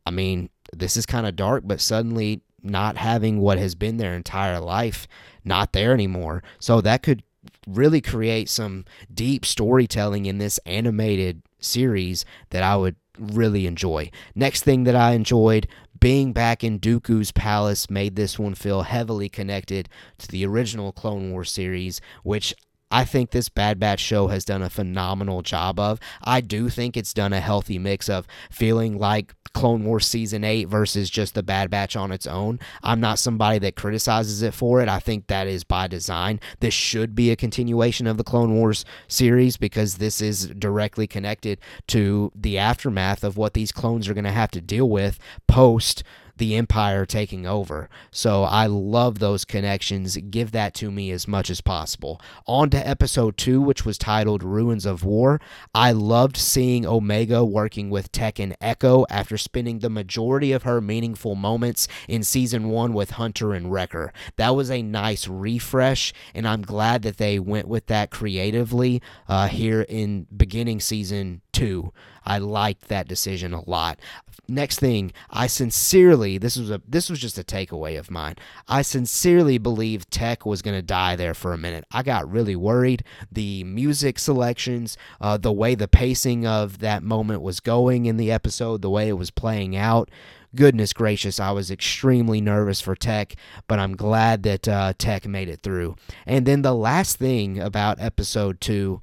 I 0.06 0.12
mean, 0.12 0.50
this 0.72 0.96
is 0.96 1.08
kind 1.08 1.26
of 1.26 1.36
dark, 1.36 1.64
but 1.66 1.82
suddenly 1.82 2.42
not 2.62 2.98
having 2.98 3.40
what 3.40 3.58
has 3.58 3.74
been 3.74 3.98
their 3.98 4.16
entire 4.16 4.60
life 4.60 5.08
not 5.46 5.74
there 5.74 5.94
anymore. 5.94 6.44
So 6.60 6.82
that 6.82 7.04
could 7.04 7.24
really 7.66 8.02
create 8.02 8.50
some 8.50 8.86
deep 9.14 9.46
storytelling 9.46 10.26
in 10.26 10.38
this 10.38 10.60
animated 10.66 11.42
series 11.60 12.26
that 12.50 12.64
I 12.64 12.76
would 12.76 12.96
really 13.18 13.66
enjoy. 13.66 14.12
Next 14.34 14.64
thing 14.64 14.84
that 14.84 14.96
I 14.96 15.14
enjoyed, 15.14 15.68
being 16.00 16.34
back 16.34 16.64
in 16.64 16.80
Dooku's 16.80 17.32
palace 17.32 17.90
made 17.90 18.16
this 18.16 18.38
one 18.38 18.56
feel 18.56 18.84
heavily 18.84 19.30
connected 19.30 19.90
to 20.20 20.28
the 20.28 20.46
original 20.46 20.92
Clone 20.92 21.32
Wars 21.32 21.52
series, 21.52 22.02
which 22.24 22.54
I 22.92 23.04
think 23.04 23.32
this 23.32 23.50
Bad 23.50 23.80
Batch 23.80 24.00
show 24.00 24.28
has 24.28 24.46
done 24.46 24.62
a 24.62 24.70
phenomenal 24.70 25.42
job 25.42 25.80
of. 25.80 26.00
I 26.24 26.42
do 26.42 26.70
think 26.70 26.96
it's 26.96 27.14
done 27.14 27.34
a 27.34 27.40
healthy 27.40 27.80
mix 27.80 28.10
of 28.10 28.28
feeling 28.52 28.98
like 28.98 29.34
Clone 29.56 29.86
Wars 29.86 30.06
Season 30.06 30.44
8 30.44 30.66
versus 30.66 31.10
just 31.10 31.34
the 31.34 31.42
Bad 31.42 31.72
Batch 31.72 31.96
on 31.96 32.12
its 32.12 32.28
own. 32.28 32.60
I'm 32.84 33.00
not 33.00 33.18
somebody 33.18 33.58
that 33.60 33.78
criticizes 33.78 34.42
it 34.42 34.54
for 34.54 34.82
it. 34.82 34.90
I 34.90 35.00
think 35.00 35.28
that 35.28 35.48
is 35.48 35.64
by 35.64 35.88
design. 35.88 36.42
This 36.60 36.74
should 36.74 37.16
be 37.16 37.32
a 37.32 37.38
continuation 37.38 38.06
of 38.06 38.18
the 38.18 38.24
Clone 38.26 38.54
Wars 38.54 38.84
series 39.08 39.56
because 39.56 39.96
this 39.96 40.20
is 40.20 40.48
directly 40.48 41.08
connected 41.08 41.60
to 41.88 42.34
the 42.36 42.58
aftermath 42.58 43.24
of 43.24 43.38
what 43.38 43.54
these 43.54 43.72
clones 43.72 44.10
are 44.10 44.14
going 44.14 44.26
to 44.26 44.32
have 44.32 44.52
to 44.52 44.62
deal 44.62 44.90
with 44.90 45.18
post 45.48 46.04
the 46.38 46.56
Empire 46.56 47.06
taking 47.06 47.46
over. 47.46 47.90
So 48.12 48.44
I 48.44 48.66
love 48.68 49.20
those 49.20 49.46
connections. 49.46 50.18
Give 50.18 50.52
that 50.52 50.74
to 50.76 50.92
me 50.92 51.12
as 51.12 51.28
much 51.28 51.50
as 51.50 51.62
possible. 51.62 52.22
On 52.46 52.70
to 52.70 52.88
episode 52.88 53.38
two, 53.38 53.62
which 53.62 53.86
was 53.86 53.98
titled 53.98 54.44
Ruins 54.44 54.86
of 54.86 55.04
War. 55.04 55.40
I 55.74 55.92
loved 55.92 56.38
seeing 56.38 56.86
Omega 56.86 57.44
working 57.44 57.90
with 57.90 58.12
Tech 58.12 58.40
and 58.40 58.56
Echo 58.60 59.06
after 59.10 59.38
spending 59.38 59.80
the 59.80 59.90
majority 59.90 60.52
of 60.52 60.64
her 60.64 60.82
meaningful 60.82 61.36
moments 61.36 61.88
in 62.08 62.24
season 62.24 62.70
one 62.70 62.94
with 62.94 63.12
Hunter 63.12 63.54
and 63.54 63.72
Wrecker. 63.72 64.12
That 64.36 64.56
was 64.56 64.70
a 64.70 64.82
nice 64.82 65.28
refresh, 65.28 66.14
and 66.34 66.48
I'm 66.48 66.62
glad 66.62 67.02
that 67.04 67.18
they 67.18 67.40
went 67.40 67.68
with 67.68 67.88
that 67.88 68.12
creatively 68.12 69.02
uh, 69.28 69.48
here 69.48 69.82
in 69.88 70.28
beginning 70.36 70.80
season 70.80 71.42
two. 71.52 71.94
I 72.26 72.40
liked 72.40 72.88
that 72.88 73.08
decision 73.08 73.54
a 73.54 73.68
lot. 73.70 74.00
Next 74.48 74.80
thing, 74.80 75.12
I 75.30 75.48
sincerely 75.48 76.38
this 76.38 76.58
was 76.58 76.70
a 76.70 76.82
this 76.88 77.10
was 77.10 77.20
just 77.20 77.38
a 77.38 77.44
takeaway 77.44 77.98
of 77.98 78.12
mine. 78.12 78.36
I 78.68 78.82
sincerely 78.84 79.58
believe 79.58 80.10
Tech 80.10 80.46
was 80.46 80.62
going 80.62 80.78
to 80.78 80.84
die 80.84 81.16
there 81.16 81.34
for 81.34 81.54
a 81.54 81.58
minute. 81.58 81.86
I 81.92 82.04
got 82.04 82.30
really 82.30 82.56
worried. 82.56 83.04
The 83.32 83.64
music 83.64 84.20
selections, 84.20 84.98
uh, 85.20 85.38
the 85.38 85.52
way 85.52 85.74
the 85.74 85.88
pacing 85.88 86.46
of 86.46 86.80
that 86.80 87.02
moment 87.02 87.42
was 87.42 87.60
going 87.60 88.06
in 88.06 88.18
the 88.18 88.32
episode, 88.32 88.82
the 88.82 88.90
way 88.90 89.10
it 89.10 89.18
was 89.18 89.32
playing 89.32 89.76
out 89.76 90.10
goodness 90.56 90.94
gracious, 90.94 91.40
I 91.40 91.52
was 91.52 91.70
extremely 91.70 92.42
nervous 92.42 92.82
for 92.82 92.96
Tech, 92.96 93.36
but 93.68 93.78
I'm 93.78 93.96
glad 93.96 94.44
that 94.44 94.68
uh, 94.68 94.94
Tech 94.98 95.28
made 95.28 95.50
it 95.50 95.62
through. 95.62 95.96
And 96.26 96.46
then 96.46 96.62
the 96.62 96.74
last 96.74 97.18
thing 97.18 97.60
about 97.60 98.00
episode 98.00 98.62
two 98.62 99.02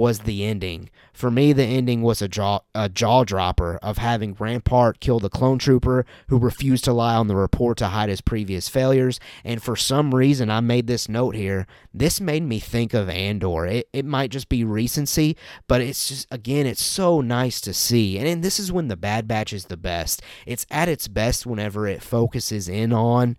was 0.00 0.20
the 0.20 0.46
ending. 0.46 0.88
For 1.12 1.30
me, 1.30 1.52
the 1.52 1.62
ending 1.62 2.00
was 2.00 2.22
a 2.22 2.28
jaw 2.28 2.60
a 2.74 2.88
jaw 2.88 3.22
dropper 3.22 3.78
of 3.82 3.98
having 3.98 4.34
Rampart 4.38 4.98
kill 4.98 5.20
the 5.20 5.28
clone 5.28 5.58
trooper 5.58 6.06
who 6.28 6.38
refused 6.38 6.84
to 6.84 6.94
lie 6.94 7.14
on 7.14 7.28
the 7.28 7.36
report 7.36 7.76
to 7.78 7.88
hide 7.88 8.08
his 8.08 8.22
previous 8.22 8.66
failures. 8.66 9.20
And 9.44 9.62
for 9.62 9.76
some 9.76 10.14
reason, 10.14 10.48
I 10.48 10.60
made 10.60 10.86
this 10.86 11.06
note 11.06 11.34
here. 11.34 11.66
This 11.92 12.18
made 12.18 12.44
me 12.44 12.60
think 12.60 12.94
of 12.94 13.10
Andor. 13.10 13.66
It, 13.66 13.90
it 13.92 14.06
might 14.06 14.30
just 14.30 14.48
be 14.48 14.64
recency, 14.64 15.36
but 15.68 15.82
it's 15.82 16.08
just 16.08 16.26
again, 16.30 16.64
it's 16.64 16.82
so 16.82 17.20
nice 17.20 17.60
to 17.60 17.74
see. 17.74 18.16
And, 18.16 18.26
and 18.26 18.42
this 18.42 18.58
is 18.58 18.72
when 18.72 18.88
the 18.88 18.96
Bad 18.96 19.28
Batch 19.28 19.52
is 19.52 19.66
the 19.66 19.76
best. 19.76 20.22
It's 20.46 20.64
at 20.70 20.88
its 20.88 21.08
best 21.08 21.44
whenever 21.44 21.86
it 21.86 22.02
focuses 22.02 22.70
in 22.70 22.94
on 22.94 23.36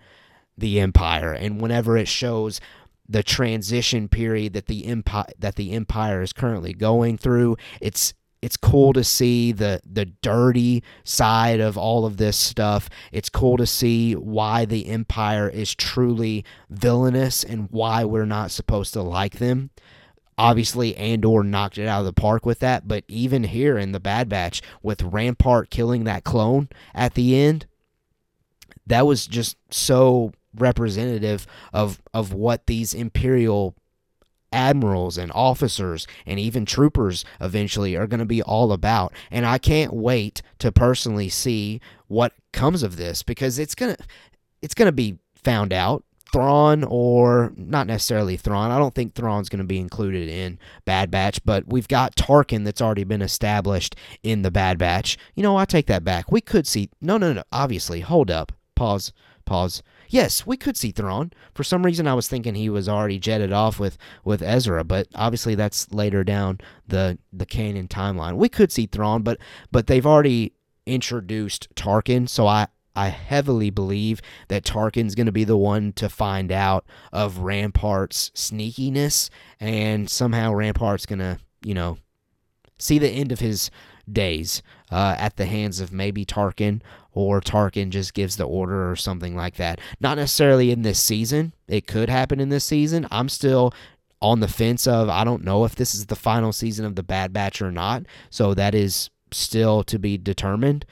the 0.55 0.79
Empire 0.79 1.33
and 1.33 1.59
whenever 1.59 1.97
it 1.97 2.07
shows 2.07 2.61
the 3.07 3.23
transition 3.23 4.07
period 4.07 4.53
that 4.53 4.67
the 4.67 4.85
empire 4.85 5.25
that 5.37 5.55
the 5.55 5.71
empire 5.71 6.21
is 6.21 6.33
currently 6.33 6.73
going 6.73 7.17
through. 7.17 7.57
It's 7.79 8.13
it's 8.41 8.57
cool 8.57 8.93
to 8.93 9.03
see 9.03 9.51
the 9.51 9.81
the 9.85 10.05
dirty 10.05 10.83
side 11.03 11.59
of 11.59 11.77
all 11.77 12.05
of 12.05 12.17
this 12.17 12.37
stuff. 12.37 12.89
It's 13.11 13.29
cool 13.29 13.57
to 13.57 13.67
see 13.67 14.13
why 14.13 14.65
the 14.65 14.87
empire 14.87 15.47
is 15.47 15.75
truly 15.75 16.43
villainous 16.69 17.43
and 17.43 17.67
why 17.69 18.03
we're 18.03 18.25
not 18.25 18.51
supposed 18.51 18.93
to 18.93 19.01
like 19.01 19.37
them. 19.37 19.69
Obviously, 20.37 20.95
Andor 20.97 21.43
knocked 21.43 21.77
it 21.77 21.87
out 21.87 21.99
of 21.99 22.05
the 22.05 22.13
park 22.13 22.47
with 22.47 22.59
that, 22.59 22.87
but 22.87 23.03
even 23.07 23.43
here 23.43 23.77
in 23.77 23.91
the 23.91 23.99
Bad 23.99 24.27
Batch, 24.27 24.61
with 24.81 25.03
Rampart 25.03 25.69
killing 25.69 26.05
that 26.05 26.23
clone 26.23 26.67
at 26.95 27.13
the 27.13 27.35
end, 27.35 27.67
that 28.87 29.05
was 29.05 29.27
just 29.27 29.55
so 29.69 30.31
representative 30.55 31.47
of 31.73 32.01
of 32.13 32.33
what 32.33 32.67
these 32.67 32.93
imperial 32.93 33.75
admirals 34.53 35.17
and 35.17 35.31
officers 35.33 36.05
and 36.25 36.37
even 36.39 36.65
troopers 36.65 37.23
eventually 37.39 37.95
are 37.95 38.07
going 38.07 38.19
to 38.19 38.25
be 38.25 38.41
all 38.41 38.73
about 38.73 39.13
and 39.29 39.45
I 39.45 39.57
can't 39.57 39.93
wait 39.93 40.41
to 40.59 40.71
personally 40.71 41.29
see 41.29 41.79
what 42.07 42.33
comes 42.51 42.83
of 42.83 42.97
this 42.97 43.23
because 43.23 43.57
it's 43.57 43.75
going 43.75 43.95
to 43.95 44.03
it's 44.61 44.73
going 44.73 44.87
to 44.87 44.91
be 44.91 45.17
found 45.35 45.71
out 45.71 46.03
Thrawn 46.31 46.85
or 46.85 47.51
not 47.57 47.87
necessarily 47.87 48.37
Thrawn. 48.37 48.71
I 48.71 48.77
don't 48.77 48.95
think 48.95 49.15
Thrawn's 49.15 49.49
going 49.49 49.59
to 49.59 49.65
be 49.65 49.79
included 49.79 50.29
in 50.29 50.59
Bad 50.85 51.11
Batch, 51.11 51.43
but 51.43 51.67
we've 51.67 51.89
got 51.89 52.15
Tarkin 52.15 52.63
that's 52.63 52.81
already 52.81 53.03
been 53.03 53.21
established 53.21 53.95
in 54.23 54.41
the 54.41 54.51
Bad 54.51 54.77
Batch. 54.77 55.17
You 55.35 55.43
know, 55.43 55.57
I 55.57 55.65
take 55.65 55.87
that 55.87 56.05
back. 56.05 56.31
We 56.31 56.39
could 56.39 56.65
see 56.65 56.89
No, 57.01 57.17
no, 57.17 57.33
no. 57.33 57.43
Obviously, 57.51 57.99
hold 57.99 58.31
up. 58.31 58.53
Pause. 58.75 59.11
Pause 59.45 59.83
yes, 60.11 60.45
we 60.45 60.57
could 60.57 60.77
see 60.77 60.91
Thrawn. 60.91 61.31
For 61.53 61.63
some 61.63 61.83
reason, 61.83 62.07
I 62.07 62.13
was 62.13 62.27
thinking 62.27 62.53
he 62.53 62.69
was 62.69 62.87
already 62.87 63.17
jetted 63.17 63.51
off 63.51 63.79
with, 63.79 63.97
with 64.23 64.41
Ezra, 64.41 64.83
but 64.83 65.07
obviously 65.15 65.55
that's 65.55 65.91
later 65.91 66.23
down 66.23 66.59
the 66.87 67.17
the 67.33 67.45
canon 67.45 67.87
timeline. 67.87 68.35
We 68.35 68.49
could 68.49 68.71
see 68.71 68.85
Thrawn, 68.85 69.23
but 69.23 69.39
but 69.71 69.87
they've 69.87 70.05
already 70.05 70.53
introduced 70.85 71.73
Tarkin, 71.75 72.27
so 72.27 72.45
I 72.45 72.67
I 72.95 73.07
heavily 73.07 73.69
believe 73.69 74.21
that 74.49 74.65
Tarkin's 74.65 75.15
going 75.15 75.25
to 75.25 75.31
be 75.31 75.45
the 75.45 75.57
one 75.57 75.93
to 75.93 76.09
find 76.09 76.51
out 76.51 76.85
of 77.11 77.39
Rampart's 77.39 78.31
sneakiness, 78.35 79.29
and 79.59 80.09
somehow 80.09 80.51
Rampart's 80.51 81.05
going 81.05 81.19
to, 81.19 81.39
you 81.63 81.73
know, 81.73 81.97
see 82.79 82.99
the 82.99 83.09
end 83.09 83.31
of 83.31 83.39
his 83.39 83.71
days 84.11 84.61
uh, 84.91 85.15
at 85.17 85.37
the 85.37 85.45
hands 85.45 85.79
of 85.79 85.91
maybe 85.91 86.25
Tarkin 86.25 86.81
or 87.13 87.41
Tarkin 87.41 87.89
just 87.89 88.13
gives 88.13 88.37
the 88.37 88.45
order 88.45 88.89
or 88.89 88.95
something 88.95 89.35
like 89.35 89.55
that. 89.55 89.79
Not 89.99 90.17
necessarily 90.17 90.71
in 90.71 90.81
this 90.81 90.99
season. 90.99 91.53
It 91.67 91.87
could 91.87 92.09
happen 92.09 92.39
in 92.39 92.49
this 92.49 92.65
season. 92.65 93.07
I'm 93.11 93.29
still 93.29 93.73
on 94.21 94.39
the 94.39 94.47
fence 94.47 94.85
of 94.87 95.09
I 95.09 95.23
don't 95.23 95.43
know 95.43 95.65
if 95.65 95.75
this 95.75 95.95
is 95.95 96.05
the 96.05 96.15
final 96.15 96.51
season 96.51 96.85
of 96.85 96.95
the 96.95 97.03
Bad 97.03 97.33
Batch 97.33 97.61
or 97.61 97.71
not. 97.71 98.03
So 98.29 98.53
that 98.53 98.75
is 98.75 99.09
still 99.31 99.83
to 99.83 99.97
be 99.97 100.17
determined. 100.17 100.85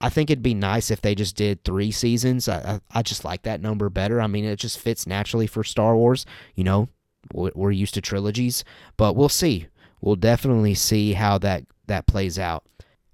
I 0.00 0.10
think 0.10 0.28
it'd 0.28 0.42
be 0.42 0.54
nice 0.54 0.90
if 0.90 1.00
they 1.00 1.14
just 1.14 1.36
did 1.36 1.64
three 1.64 1.90
seasons. 1.90 2.48
I, 2.48 2.80
I, 2.92 2.98
I 2.98 3.02
just 3.02 3.24
like 3.24 3.42
that 3.42 3.62
number 3.62 3.88
better. 3.88 4.20
I 4.20 4.26
mean, 4.26 4.44
it 4.44 4.58
just 4.58 4.78
fits 4.78 5.06
naturally 5.06 5.46
for 5.46 5.64
Star 5.64 5.96
Wars. 5.96 6.26
You 6.54 6.64
know, 6.64 6.88
we're 7.32 7.70
used 7.70 7.94
to 7.94 8.00
trilogies, 8.00 8.62
but 8.96 9.16
we'll 9.16 9.30
see. 9.30 9.68
We'll 10.00 10.16
definitely 10.16 10.74
see 10.74 11.14
how 11.14 11.38
that 11.38 11.64
that 11.86 12.06
plays 12.06 12.38
out. 12.38 12.64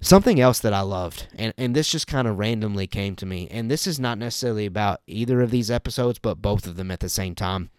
Something 0.01 0.41
else 0.41 0.59
that 0.59 0.73
I 0.73 0.81
loved, 0.81 1.29
and, 1.37 1.55
and 1.57 1.77
this 1.77 1.89
just 1.89 2.09
kind 2.09 2.27
of 2.27 2.39
randomly 2.39 2.89
came 2.89 3.15
to 3.17 3.27
me, 3.27 3.47
and 3.51 3.71
this 3.71 3.87
is 3.87 4.01
not 4.01 4.19
necessarily 4.19 4.67
about 4.67 5.01
either 5.07 5.41
of 5.41 5.53
these 5.53 5.71
episodes, 5.71 6.19
but 6.19 6.43
both 6.43 6.67
of 6.67 6.75
them 6.75 6.91
at 6.91 6.99
the 6.99 7.09
same 7.09 7.37
time. 7.37 7.71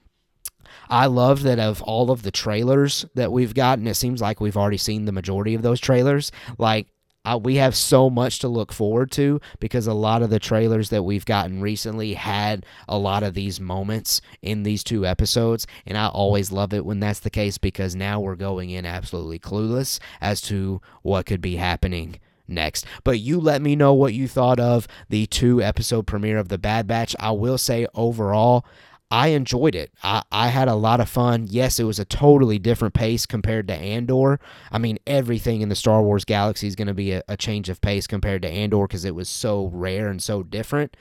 I 0.89 1.07
loved 1.07 1.43
that 1.43 1.59
of 1.59 1.81
all 1.81 2.11
of 2.11 2.23
the 2.23 2.31
trailers 2.31 3.05
that 3.15 3.31
we've 3.31 3.53
gotten, 3.53 3.87
it 3.87 3.95
seems 3.95 4.21
like 4.21 4.39
we've 4.39 4.57
already 4.57 4.77
seen 4.77 5.03
the 5.03 5.11
majority 5.11 5.53
of 5.53 5.63
those 5.63 5.81
trailers. 5.81 6.31
Like, 6.57 6.87
uh, 7.25 7.39
we 7.41 7.55
have 7.55 7.75
so 7.75 8.09
much 8.09 8.39
to 8.39 8.47
look 8.47 8.73
forward 8.73 9.11
to 9.11 9.39
because 9.59 9.87
a 9.87 9.93
lot 9.93 10.21
of 10.21 10.29
the 10.29 10.39
trailers 10.39 10.89
that 10.89 11.03
we've 11.03 11.25
gotten 11.25 11.61
recently 11.61 12.13
had 12.13 12.65
a 12.87 12.97
lot 12.97 13.23
of 13.23 13.33
these 13.33 13.59
moments 13.59 14.21
in 14.41 14.63
these 14.63 14.83
two 14.83 15.05
episodes. 15.05 15.65
And 15.85 15.97
I 15.97 16.07
always 16.07 16.51
love 16.51 16.73
it 16.73 16.85
when 16.85 16.99
that's 16.99 17.19
the 17.19 17.29
case 17.29 17.57
because 17.57 17.95
now 17.95 18.19
we're 18.19 18.35
going 18.35 18.69
in 18.69 18.85
absolutely 18.85 19.39
clueless 19.39 19.99
as 20.19 20.41
to 20.41 20.81
what 21.01 21.25
could 21.25 21.41
be 21.41 21.55
happening 21.55 22.19
next. 22.47 22.85
But 23.03 23.19
you 23.19 23.39
let 23.39 23.61
me 23.61 23.75
know 23.75 23.93
what 23.93 24.13
you 24.13 24.27
thought 24.27 24.59
of 24.59 24.87
the 25.09 25.25
two 25.27 25.61
episode 25.61 26.05
premiere 26.07 26.37
of 26.37 26.49
The 26.49 26.57
Bad 26.57 26.87
Batch. 26.87 27.15
I 27.19 27.31
will 27.31 27.57
say 27.57 27.87
overall, 27.95 28.65
I 29.11 29.27
enjoyed 29.27 29.75
it. 29.75 29.91
I, 30.01 30.23
I 30.31 30.47
had 30.47 30.67
a 30.67 30.73
lot 30.75 30.99
of 30.99 31.07
fun. 31.07 31.45
Yes, 31.49 31.79
it 31.79 31.83
was 31.83 31.99
a 31.99 32.05
totally 32.05 32.57
different 32.57 32.93
pace 32.95 33.25
compared 33.25 33.67
to 33.67 33.75
Andor. 33.75 34.39
I 34.71 34.79
mean, 34.79 34.97
everything 35.05 35.61
in 35.61 35.69
the 35.69 35.75
Star 35.75 36.01
Wars 36.01 36.25
galaxy 36.25 36.67
is 36.67 36.75
going 36.75 36.87
to 36.87 36.95
be 36.95 37.11
a, 37.11 37.23
a, 37.27 37.37
change 37.37 37.69
of 37.69 37.79
pace 37.79 38.07
compared 38.07 38.41
to 38.41 38.49
Andor 38.49 38.87
because 38.87 39.05
it 39.05 39.13
was 39.13 39.29
so 39.29 39.69
rare 39.71 40.07
and 40.07 40.21
so 40.21 40.41
different. 40.41 40.97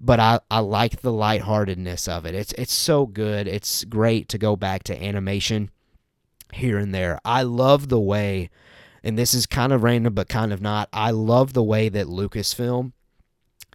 But 0.00 0.20
I, 0.20 0.40
I 0.50 0.60
like 0.60 1.00
the 1.00 1.12
lightheartedness 1.12 2.06
of 2.08 2.24
it. 2.24 2.34
It's 2.34 2.52
it's 2.52 2.72
so 2.72 3.04
good. 3.06 3.48
It's 3.48 3.84
great 3.84 4.28
to 4.30 4.38
go 4.38 4.54
back 4.56 4.84
to 4.84 5.02
animation 5.02 5.70
here 6.52 6.78
and 6.78 6.94
there. 6.94 7.18
I 7.24 7.42
love 7.42 7.88
the 7.88 8.00
way, 8.00 8.48
and 9.02 9.18
this 9.18 9.34
is 9.34 9.46
kind 9.46 9.72
of 9.72 9.82
random 9.82 10.14
but 10.14 10.28
kind 10.28 10.52
of 10.52 10.62
not. 10.62 10.88
I 10.92 11.10
love 11.10 11.52
the 11.52 11.64
way 11.64 11.88
that 11.88 12.06
Lucasfilm 12.06 12.92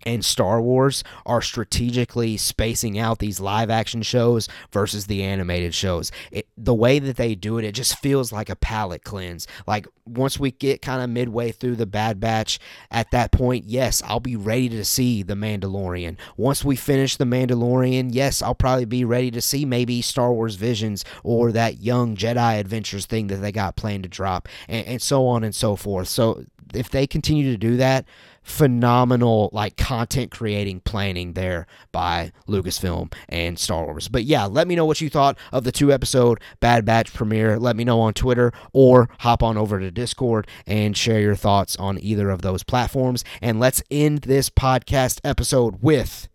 and 0.04 0.24
Star 0.24 0.62
Wars 0.62 1.04
are 1.26 1.42
strategically 1.42 2.38
spacing 2.38 2.98
out 3.00 3.20
these 3.20 3.40
live 3.40 3.70
action 3.70 4.02
shows 4.02 4.48
versus 4.72 5.08
the 5.08 5.24
animated 5.24 5.74
shows. 5.74 6.12
It, 6.32 6.48
the 6.58 6.74
way 6.74 7.00
that 7.00 7.18
they 7.18 7.36
do 7.36 7.58
it, 7.58 7.66
it 7.66 7.74
just 7.74 7.98
feels 8.00 8.32
like 8.32 8.50
a 8.50 8.56
palate 8.56 9.04
cleanse. 9.04 9.48
Like 9.66 9.88
once 10.06 10.40
we 10.40 10.52
get 10.52 10.82
kind 10.82 11.02
of 11.02 11.10
midway 11.10 11.52
through 11.52 11.78
the 11.78 11.86
Bad 11.86 12.20
Batch, 12.20 12.60
at 12.92 13.12
that 13.12 13.32
point, 13.32 13.66
yes, 13.66 14.04
I'll 14.06 14.20
be 14.20 14.36
ready 14.36 14.70
to 14.70 14.86
see 14.86 15.24
The 15.24 15.34
Mandalorian. 15.34 16.18
Once 16.38 16.64
we 16.64 16.76
finish 16.76 17.16
The 17.16 17.26
Mandalorian, 17.26 18.10
yes, 18.12 18.42
I'll 18.42 18.56
probably 18.56 18.86
be 18.86 19.04
ready 19.04 19.32
to 19.32 19.42
see 19.42 19.66
maybe 19.66 20.02
Star 20.02 20.32
Wars 20.32 20.56
Visions 20.56 21.04
or 21.24 21.52
that 21.52 21.82
Young 21.82 22.16
Jedi 22.16 22.60
Adventures 22.60 23.06
thing 23.06 23.28
that 23.28 23.38
they 23.38 23.52
got 23.52 23.76
planned 23.76 24.04
to 24.04 24.10
drop, 24.10 24.48
and, 24.68 24.86
and 24.86 25.02
so 25.02 25.26
on 25.28 25.44
and 25.44 25.56
so 25.56 25.76
forth. 25.76 26.08
So 26.08 26.46
if 26.74 26.90
they 26.90 27.08
continue 27.08 27.52
to 27.52 27.58
do 27.58 27.78
that, 27.78 28.06
phenomenal 28.46 29.50
like 29.52 29.76
content 29.76 30.30
creating 30.30 30.80
planning 30.82 31.34
there 31.34 31.66
by 31.92 32.32
Lucasfilm 32.48 33.12
and 33.28 33.58
Star 33.58 33.86
Wars. 33.86 34.08
But 34.08 34.24
yeah, 34.24 34.46
let 34.46 34.68
me 34.68 34.76
know 34.76 34.86
what 34.86 35.02
you 35.02 35.10
thought 35.10 35.38
of 35.52 35.64
the 35.64 35.72
two 35.72 35.92
episode 35.92 36.40
Bad 36.60 36.86
Batch 36.86 37.12
premiere. 37.14 37.58
Let 37.58 37.76
me 37.76 37.84
know 37.84 38.00
on 38.00 38.14
Twitter 38.14 38.54
or 38.72 39.10
hop 39.20 39.42
on 39.42 39.58
over 39.58 39.80
to 39.80 39.90
Discord 39.92 40.48
and 40.68 40.96
share 40.96 41.20
your 41.20 41.36
thoughts 41.36 41.76
on 41.78 42.00
either 42.00 42.30
of 42.30 42.44
those 42.44 42.64
platforms. 42.64 43.24
And 43.42 43.60
let's 43.60 43.82
end 43.90 44.20
this 44.20 44.50
podcast 44.50 45.20
episode 45.24 45.82
with 45.82 46.30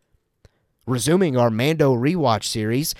resuming 0.86 1.36
our 1.36 1.50
Mando 1.50 1.94
rewatch 1.94 2.44
series. 2.44 2.94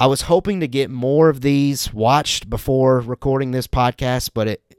I 0.00 0.06
was 0.06 0.22
hoping 0.22 0.60
to 0.60 0.66
get 0.66 0.90
more 0.90 1.28
of 1.28 1.42
these 1.42 1.92
watched 1.92 2.48
before 2.48 3.00
recording 3.00 3.50
this 3.50 3.68
podcast, 3.68 4.30
but 4.34 4.48
it, 4.48 4.73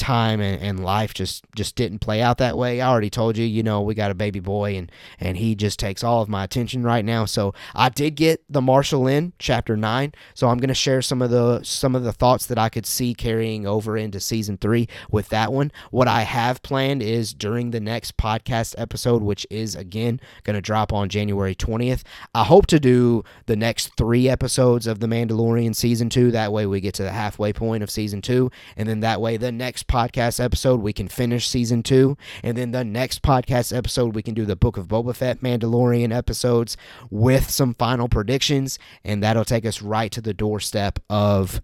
time 0.00 0.40
and, 0.40 0.60
and 0.60 0.82
life 0.82 1.14
just 1.14 1.44
just 1.54 1.76
didn't 1.76 2.00
play 2.00 2.22
out 2.22 2.38
that 2.38 2.56
way. 2.56 2.80
I 2.80 2.88
already 2.88 3.10
told 3.10 3.36
you, 3.36 3.44
you 3.44 3.62
know, 3.62 3.82
we 3.82 3.94
got 3.94 4.10
a 4.10 4.14
baby 4.14 4.40
boy 4.40 4.76
and 4.76 4.90
and 5.20 5.36
he 5.36 5.54
just 5.54 5.78
takes 5.78 6.02
all 6.02 6.22
of 6.22 6.28
my 6.28 6.42
attention 6.42 6.82
right 6.82 7.04
now. 7.04 7.26
So 7.26 7.54
I 7.74 7.90
did 7.90 8.16
get 8.16 8.42
the 8.48 8.62
Marshal 8.62 9.06
in 9.06 9.34
chapter 9.38 9.76
nine. 9.76 10.12
So 10.34 10.48
I'm 10.48 10.58
gonna 10.58 10.74
share 10.74 11.02
some 11.02 11.20
of 11.22 11.30
the 11.30 11.62
some 11.62 11.94
of 11.94 12.02
the 12.02 12.12
thoughts 12.12 12.46
that 12.46 12.58
I 12.58 12.70
could 12.70 12.86
see 12.86 13.14
carrying 13.14 13.66
over 13.66 13.96
into 13.96 14.18
season 14.20 14.56
three 14.56 14.88
with 15.10 15.28
that 15.28 15.52
one. 15.52 15.70
What 15.90 16.08
I 16.08 16.22
have 16.22 16.62
planned 16.62 17.02
is 17.02 17.34
during 17.34 17.70
the 17.70 17.80
next 17.80 18.16
podcast 18.16 18.74
episode, 18.78 19.22
which 19.22 19.46
is 19.50 19.76
again 19.76 20.20
gonna 20.44 20.62
drop 20.62 20.92
on 20.92 21.10
January 21.10 21.54
20th. 21.54 22.02
I 22.34 22.44
hope 22.44 22.66
to 22.68 22.80
do 22.80 23.22
the 23.46 23.56
next 23.56 23.96
three 23.96 24.28
episodes 24.28 24.86
of 24.86 25.00
The 25.00 25.06
Mandalorian 25.06 25.76
season 25.76 26.08
two. 26.08 26.30
That 26.30 26.52
way 26.52 26.64
we 26.64 26.80
get 26.80 26.94
to 26.94 27.02
the 27.02 27.12
halfway 27.12 27.52
point 27.52 27.82
of 27.82 27.90
season 27.90 28.22
two, 28.22 28.50
and 28.76 28.88
then 28.88 29.00
that 29.00 29.20
way 29.20 29.36
the 29.36 29.52
next 29.52 29.86
podcast 29.90 30.42
episode, 30.42 30.80
we 30.80 30.92
can 30.92 31.08
finish 31.08 31.48
season 31.48 31.82
two. 31.82 32.16
And 32.42 32.56
then 32.56 32.70
the 32.70 32.84
next 32.84 33.22
podcast 33.22 33.76
episode, 33.76 34.14
we 34.14 34.22
can 34.22 34.34
do 34.34 34.46
the 34.46 34.56
Book 34.56 34.76
of 34.76 34.88
Boba 34.88 35.14
Fett 35.14 35.40
Mandalorian 35.40 36.14
episodes 36.14 36.76
with 37.10 37.50
some 37.50 37.74
final 37.74 38.08
predictions. 38.08 38.78
And 39.04 39.22
that'll 39.22 39.44
take 39.44 39.66
us 39.66 39.82
right 39.82 40.10
to 40.12 40.20
the 40.20 40.32
doorstep 40.32 40.98
of 41.10 41.60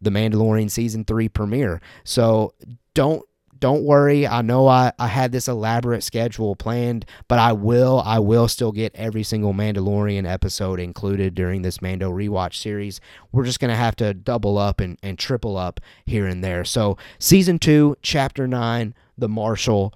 the 0.00 0.10
Mandalorian 0.10 0.70
season 0.70 1.04
three 1.04 1.28
premiere. 1.28 1.80
So 2.04 2.54
don't 2.94 3.24
don't 3.62 3.84
worry. 3.84 4.26
I 4.26 4.42
know 4.42 4.66
I, 4.66 4.92
I 4.98 5.06
had 5.06 5.30
this 5.30 5.46
elaborate 5.46 6.02
schedule 6.02 6.56
planned, 6.56 7.06
but 7.28 7.38
I 7.38 7.52
will 7.52 8.02
I 8.04 8.18
will 8.18 8.48
still 8.48 8.72
get 8.72 8.92
every 8.96 9.22
single 9.22 9.54
Mandalorian 9.54 10.28
episode 10.28 10.80
included 10.80 11.36
during 11.36 11.62
this 11.62 11.80
Mando 11.80 12.10
rewatch 12.10 12.56
series. 12.56 13.00
We're 13.30 13.44
just 13.44 13.60
gonna 13.60 13.76
have 13.76 13.94
to 13.96 14.14
double 14.14 14.58
up 14.58 14.80
and, 14.80 14.98
and 15.00 15.16
triple 15.16 15.56
up 15.56 15.78
here 16.04 16.26
and 16.26 16.42
there. 16.42 16.64
So 16.64 16.98
season 17.20 17.60
two, 17.60 17.96
chapter 18.02 18.48
nine, 18.48 18.94
the 19.16 19.28
Marshal. 19.28 19.94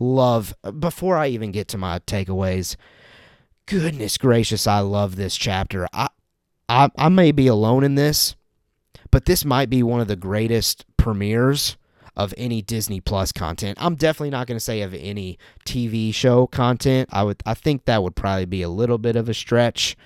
Love 0.00 0.52
before 0.80 1.16
I 1.16 1.28
even 1.28 1.52
get 1.52 1.68
to 1.68 1.78
my 1.78 2.00
takeaways. 2.00 2.74
Goodness 3.66 4.18
gracious, 4.18 4.66
I 4.66 4.80
love 4.80 5.14
this 5.14 5.36
chapter. 5.36 5.86
I 5.92 6.08
I, 6.68 6.90
I 6.98 7.08
may 7.08 7.30
be 7.30 7.46
alone 7.46 7.84
in 7.84 7.94
this, 7.94 8.34
but 9.12 9.26
this 9.26 9.44
might 9.44 9.70
be 9.70 9.84
one 9.84 10.00
of 10.00 10.08
the 10.08 10.16
greatest 10.16 10.84
premieres 10.96 11.76
of 12.16 12.32
any 12.36 12.62
Disney 12.62 13.00
Plus 13.00 13.32
content. 13.32 13.78
I'm 13.80 13.94
definitely 13.94 14.30
not 14.30 14.46
going 14.46 14.56
to 14.56 14.64
say 14.64 14.82
of 14.82 14.94
any 14.94 15.38
TV 15.64 16.14
show 16.14 16.46
content. 16.46 17.08
I 17.12 17.22
would 17.22 17.42
I 17.44 17.54
think 17.54 17.84
that 17.84 18.02
would 18.02 18.16
probably 18.16 18.46
be 18.46 18.62
a 18.62 18.68
little 18.68 18.98
bit 18.98 19.16
of 19.16 19.28
a 19.28 19.34
stretch. 19.34 19.96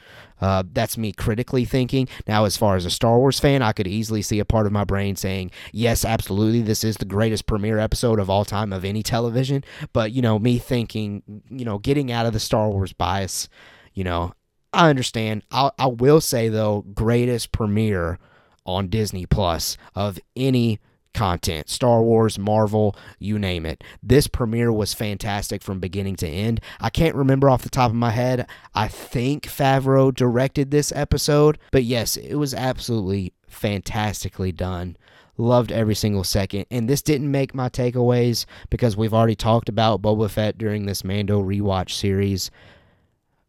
Uh, 0.40 0.62
that's 0.72 0.96
me 0.96 1.12
critically 1.12 1.64
thinking. 1.64 2.08
Now, 2.26 2.44
as 2.44 2.56
far 2.56 2.76
as 2.76 2.86
a 2.86 2.90
Star 2.90 3.18
Wars 3.18 3.38
fan, 3.38 3.62
I 3.62 3.72
could 3.72 3.86
easily 3.86 4.22
see 4.22 4.38
a 4.38 4.44
part 4.44 4.66
of 4.66 4.72
my 4.72 4.84
brain 4.84 5.16
saying, 5.16 5.50
yes, 5.70 6.04
absolutely, 6.04 6.62
this 6.62 6.82
is 6.82 6.96
the 6.96 7.04
greatest 7.04 7.46
premiere 7.46 7.78
episode 7.78 8.18
of 8.18 8.30
all 8.30 8.46
time 8.46 8.72
of 8.72 8.84
any 8.84 9.02
television. 9.02 9.62
But, 9.92 10.12
you 10.12 10.22
know, 10.22 10.38
me 10.38 10.58
thinking, 10.58 11.22
you 11.50 11.64
know, 11.64 11.78
getting 11.78 12.10
out 12.10 12.24
of 12.24 12.32
the 12.32 12.40
Star 12.40 12.70
Wars 12.70 12.94
bias, 12.94 13.48
you 13.92 14.02
know, 14.02 14.32
I 14.72 14.88
understand. 14.88 15.42
i 15.50 15.70
I 15.78 15.86
will 15.86 16.20
say, 16.20 16.48
though, 16.48 16.82
greatest 16.94 17.52
premiere 17.52 18.18
on 18.64 18.88
Disney 18.88 19.26
Plus 19.26 19.76
of 19.94 20.18
any 20.36 20.78
content 21.14 21.68
Star 21.68 22.02
Wars, 22.02 22.38
Marvel, 22.38 22.96
you 23.18 23.38
name 23.38 23.66
it. 23.66 23.82
This 24.02 24.26
premiere 24.26 24.72
was 24.72 24.94
fantastic 24.94 25.62
from 25.62 25.80
beginning 25.80 26.16
to 26.16 26.28
end. 26.28 26.60
I 26.80 26.90
can't 26.90 27.14
remember 27.14 27.50
off 27.50 27.62
the 27.62 27.70
top 27.70 27.90
of 27.90 27.96
my 27.96 28.10
head. 28.10 28.48
I 28.74 28.88
think 28.88 29.46
Favreau 29.46 30.14
directed 30.14 30.70
this 30.70 30.92
episode, 30.94 31.58
but 31.72 31.84
yes, 31.84 32.16
it 32.16 32.36
was 32.36 32.54
absolutely 32.54 33.32
fantastically 33.46 34.52
done. 34.52 34.96
Loved 35.36 35.72
every 35.72 35.94
single 35.94 36.24
second. 36.24 36.66
And 36.70 36.88
this 36.88 37.02
didn't 37.02 37.30
make 37.30 37.54
my 37.54 37.68
takeaways 37.68 38.44
because 38.68 38.96
we've 38.96 39.14
already 39.14 39.34
talked 39.34 39.68
about 39.68 40.02
Boba 40.02 40.28
Fett 40.28 40.58
during 40.58 40.84
this 40.84 41.02
Mando 41.02 41.42
rewatch 41.42 41.90
series. 41.92 42.50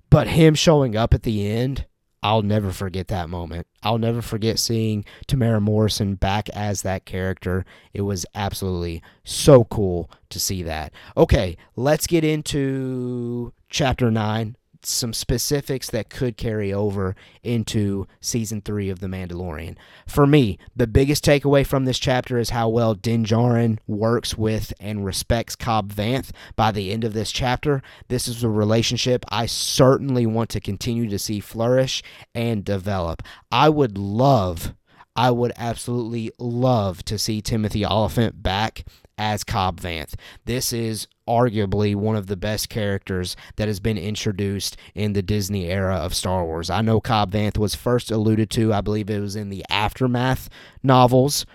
But 0.09 0.27
him 0.27 0.55
showing 0.55 0.95
up 0.95 1.13
at 1.13 1.23
the 1.23 1.47
end 1.47 1.85
I'll 2.23 2.43
never 2.43 2.71
forget 2.71 3.07
that 3.07 3.29
moment. 3.29 3.65
I'll 3.81 3.97
never 3.97 4.21
forget 4.21 4.59
seeing 4.59 5.05
Temuera 5.27 5.61
Morrison 5.61 6.15
back 6.15 6.49
as 6.49 6.83
that 6.83 7.05
character. 7.05 7.65
It 7.93 8.01
was 8.01 8.25
absolutely 8.35 9.01
so 9.23 9.63
cool 9.65 10.11
to 10.29 10.39
see 10.39 10.61
that. 10.63 10.93
Okay, 11.17 11.57
let's 11.75 12.05
get 12.05 12.23
into 12.23 13.53
chapter 13.69 14.11
9 14.11 14.55
some 14.85 15.13
specifics 15.13 15.89
that 15.89 16.09
could 16.09 16.37
carry 16.37 16.73
over 16.73 17.15
into 17.43 18.07
season 18.19 18.61
three 18.61 18.89
of 18.89 18.99
The 18.99 19.07
Mandalorian. 19.07 19.77
For 20.07 20.25
me, 20.25 20.57
the 20.75 20.87
biggest 20.87 21.23
takeaway 21.23 21.65
from 21.65 21.85
this 21.85 21.99
chapter 21.99 22.37
is 22.37 22.51
how 22.51 22.69
well 22.69 22.93
Din 22.93 23.23
Djarin 23.23 23.79
works 23.87 24.37
with 24.37 24.73
and 24.79 25.05
respects 25.05 25.55
Cobb 25.55 25.93
Vanth 25.93 26.31
by 26.55 26.71
the 26.71 26.91
end 26.91 27.03
of 27.03 27.13
this 27.13 27.31
chapter. 27.31 27.81
This 28.07 28.27
is 28.27 28.43
a 28.43 28.49
relationship 28.49 29.25
I 29.29 29.45
certainly 29.45 30.25
want 30.25 30.49
to 30.51 30.59
continue 30.59 31.09
to 31.09 31.19
see 31.19 31.39
flourish 31.39 32.03
and 32.33 32.63
develop. 32.63 33.23
I 33.51 33.69
would 33.69 33.97
love 33.97 34.73
I 35.15 35.31
would 35.31 35.51
absolutely 35.57 36.31
love 36.39 37.03
to 37.05 37.17
see 37.17 37.41
Timothy 37.41 37.85
Olyphant 37.85 38.41
back 38.41 38.85
as 39.17 39.43
Cobb 39.43 39.79
Vanth. 39.79 40.13
This 40.45 40.71
is 40.71 41.07
arguably 41.31 41.95
one 41.95 42.15
of 42.15 42.27
the 42.27 42.35
best 42.35 42.69
characters 42.69 43.35
that 43.55 43.67
has 43.67 43.79
been 43.79 43.97
introduced 43.97 44.75
in 44.93 45.13
the 45.13 45.21
Disney 45.21 45.67
era 45.67 45.95
of 45.95 46.13
Star 46.13 46.45
Wars. 46.45 46.69
I 46.69 46.81
know 46.81 46.99
Cobb 46.99 47.31
Vanth 47.31 47.57
was 47.57 47.75
first 47.75 48.11
alluded 48.11 48.49
to, 48.51 48.73
I 48.73 48.81
believe 48.81 49.09
it 49.09 49.19
was 49.19 49.35
in 49.35 49.49
the 49.49 49.65
Aftermath 49.69 50.49
novels 50.83 51.45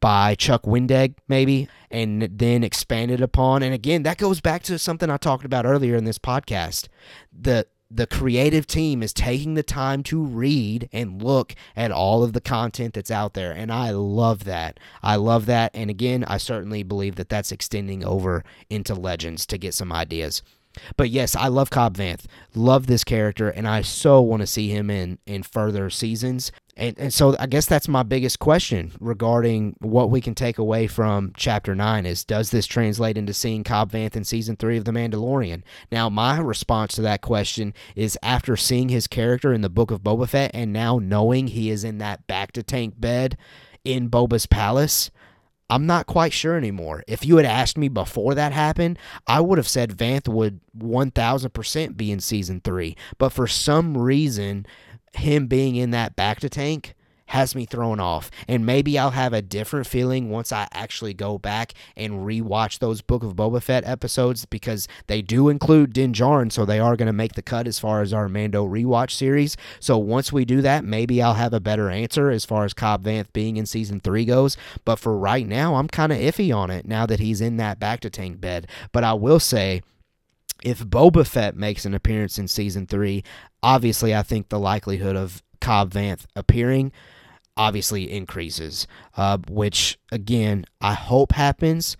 by 0.00 0.34
Chuck 0.34 0.62
Wendig, 0.64 1.14
maybe, 1.26 1.68
and 1.90 2.22
then 2.22 2.62
expanded 2.62 3.20
upon. 3.20 3.62
And 3.62 3.72
again, 3.72 4.02
that 4.02 4.18
goes 4.18 4.40
back 4.40 4.62
to 4.64 4.78
something 4.78 5.10
I 5.10 5.16
talked 5.16 5.44
about 5.44 5.66
earlier 5.66 5.96
in 5.96 6.04
this 6.04 6.18
podcast. 6.18 6.88
The 7.32 7.66
the 7.90 8.06
creative 8.06 8.66
team 8.66 9.02
is 9.02 9.12
taking 9.12 9.54
the 9.54 9.62
time 9.62 10.02
to 10.02 10.22
read 10.22 10.88
and 10.92 11.22
look 11.22 11.54
at 11.76 11.92
all 11.92 12.22
of 12.22 12.32
the 12.32 12.40
content 12.40 12.94
that's 12.94 13.10
out 13.10 13.34
there 13.34 13.52
and 13.52 13.72
i 13.72 13.90
love 13.90 14.44
that 14.44 14.80
i 15.02 15.14
love 15.14 15.46
that 15.46 15.70
and 15.74 15.88
again 15.88 16.24
i 16.24 16.36
certainly 16.36 16.82
believe 16.82 17.14
that 17.16 17.28
that's 17.28 17.52
extending 17.52 18.04
over 18.04 18.42
into 18.68 18.94
legends 18.94 19.46
to 19.46 19.56
get 19.56 19.74
some 19.74 19.92
ideas 19.92 20.42
but 20.96 21.10
yes, 21.10 21.34
I 21.34 21.48
love 21.48 21.70
Cobb 21.70 21.96
Vanth. 21.96 22.26
Love 22.54 22.86
this 22.86 23.04
character, 23.04 23.48
and 23.48 23.66
I 23.66 23.82
so 23.82 24.20
want 24.20 24.42
to 24.42 24.46
see 24.46 24.68
him 24.68 24.90
in 24.90 25.18
in 25.26 25.42
further 25.42 25.88
seasons. 25.90 26.52
And, 26.78 26.98
and 26.98 27.14
so 27.14 27.34
I 27.38 27.46
guess 27.46 27.66
that's 27.66 27.88
my 27.88 28.02
biggest 28.02 28.38
question 28.38 28.92
regarding 29.00 29.76
what 29.80 30.10
we 30.10 30.20
can 30.20 30.34
take 30.34 30.58
away 30.58 30.86
from 30.86 31.32
chapter 31.34 31.74
9 31.74 32.04
is 32.04 32.22
does 32.22 32.50
this 32.50 32.66
translate 32.66 33.16
into 33.16 33.32
seeing 33.32 33.64
Cobb 33.64 33.92
Vanth 33.92 34.14
in 34.14 34.24
season 34.24 34.56
3 34.56 34.76
of 34.76 34.84
The 34.84 34.92
Mandalorian? 34.92 35.62
Now, 35.90 36.10
my 36.10 36.38
response 36.38 36.94
to 36.94 37.02
that 37.02 37.22
question 37.22 37.72
is 37.94 38.18
after 38.22 38.56
seeing 38.56 38.90
his 38.90 39.06
character 39.06 39.54
in 39.54 39.62
the 39.62 39.70
book 39.70 39.90
of 39.90 40.02
Boba 40.02 40.28
Fett 40.28 40.50
and 40.52 40.72
now 40.72 40.98
knowing 40.98 41.48
he 41.48 41.70
is 41.70 41.82
in 41.82 41.96
that 41.98 42.26
bacta 42.26 42.62
tank 42.62 43.00
bed 43.00 43.38
in 43.82 44.10
Boba's 44.10 44.46
palace, 44.46 45.10
I'm 45.70 45.86
not 45.86 46.06
quite 46.06 46.32
sure 46.32 46.56
anymore. 46.56 47.02
If 47.08 47.24
you 47.24 47.38
had 47.38 47.46
asked 47.46 47.78
me 47.78 47.88
before 47.88 48.34
that 48.34 48.52
happened, 48.52 48.98
I 49.26 49.40
would 49.40 49.58
have 49.58 49.68
said 49.68 49.96
Vanth 49.96 50.28
would 50.28 50.60
1000% 50.78 51.96
be 51.96 52.12
in 52.12 52.20
season 52.20 52.60
3. 52.62 52.96
But 53.18 53.30
for 53.30 53.46
some 53.46 53.96
reason, 53.96 54.66
him 55.18 55.46
being 55.46 55.76
in 55.76 55.90
that 55.90 56.16
bacta 56.16 56.50
tank 56.50 56.94
has 57.26 57.54
me 57.54 57.64
thrown 57.64 58.00
off. 58.00 58.30
And 58.48 58.64
maybe 58.64 58.98
I'll 58.98 59.10
have 59.10 59.32
a 59.32 59.42
different 59.42 59.86
feeling 59.86 60.30
once 60.30 60.52
I 60.52 60.68
actually 60.72 61.14
go 61.14 61.38
back 61.38 61.72
and 61.96 62.26
rewatch 62.26 62.78
those 62.78 63.02
Book 63.02 63.22
of 63.22 63.34
Boba 63.34 63.62
Fett 63.62 63.84
episodes 63.84 64.44
because 64.46 64.86
they 65.06 65.22
do 65.22 65.48
include 65.48 65.92
Din 65.92 66.12
Djarin, 66.12 66.52
so 66.52 66.64
they 66.64 66.78
are 66.78 66.96
going 66.96 67.06
to 67.06 67.12
make 67.12 67.34
the 67.34 67.42
cut 67.42 67.66
as 67.66 67.78
far 67.78 68.00
as 68.00 68.12
our 68.12 68.28
Mando 68.28 68.66
rewatch 68.66 69.10
series. 69.10 69.56
So 69.80 69.98
once 69.98 70.32
we 70.32 70.44
do 70.44 70.62
that, 70.62 70.84
maybe 70.84 71.20
I'll 71.20 71.34
have 71.34 71.52
a 71.52 71.60
better 71.60 71.90
answer 71.90 72.30
as 72.30 72.44
far 72.44 72.64
as 72.64 72.74
Cobb 72.74 73.04
Vanth 73.04 73.32
being 73.32 73.56
in 73.56 73.66
season 73.66 74.00
three 74.00 74.24
goes. 74.24 74.56
But 74.84 74.98
for 74.98 75.16
right 75.16 75.46
now, 75.46 75.74
I'm 75.74 75.88
kind 75.88 76.12
of 76.12 76.18
iffy 76.18 76.54
on 76.56 76.70
it 76.70 76.86
now 76.86 77.06
that 77.06 77.20
he's 77.20 77.40
in 77.40 77.56
that 77.56 77.80
bacta 77.80 78.10
tank 78.10 78.40
bed. 78.40 78.68
But 78.92 79.04
I 79.04 79.14
will 79.14 79.40
say, 79.40 79.82
if 80.66 80.80
Boba 80.84 81.24
Fett 81.24 81.56
makes 81.56 81.84
an 81.84 81.94
appearance 81.94 82.40
in 82.40 82.48
season 82.48 82.88
three, 82.88 83.22
obviously 83.62 84.12
I 84.12 84.24
think 84.24 84.48
the 84.48 84.58
likelihood 84.58 85.14
of 85.14 85.40
Cobb 85.60 85.92
Vanth 85.92 86.26
appearing 86.34 86.90
obviously 87.56 88.10
increases, 88.10 88.88
uh, 89.16 89.38
which 89.48 89.96
again 90.10 90.64
I 90.80 90.94
hope 90.94 91.30
happens. 91.30 91.96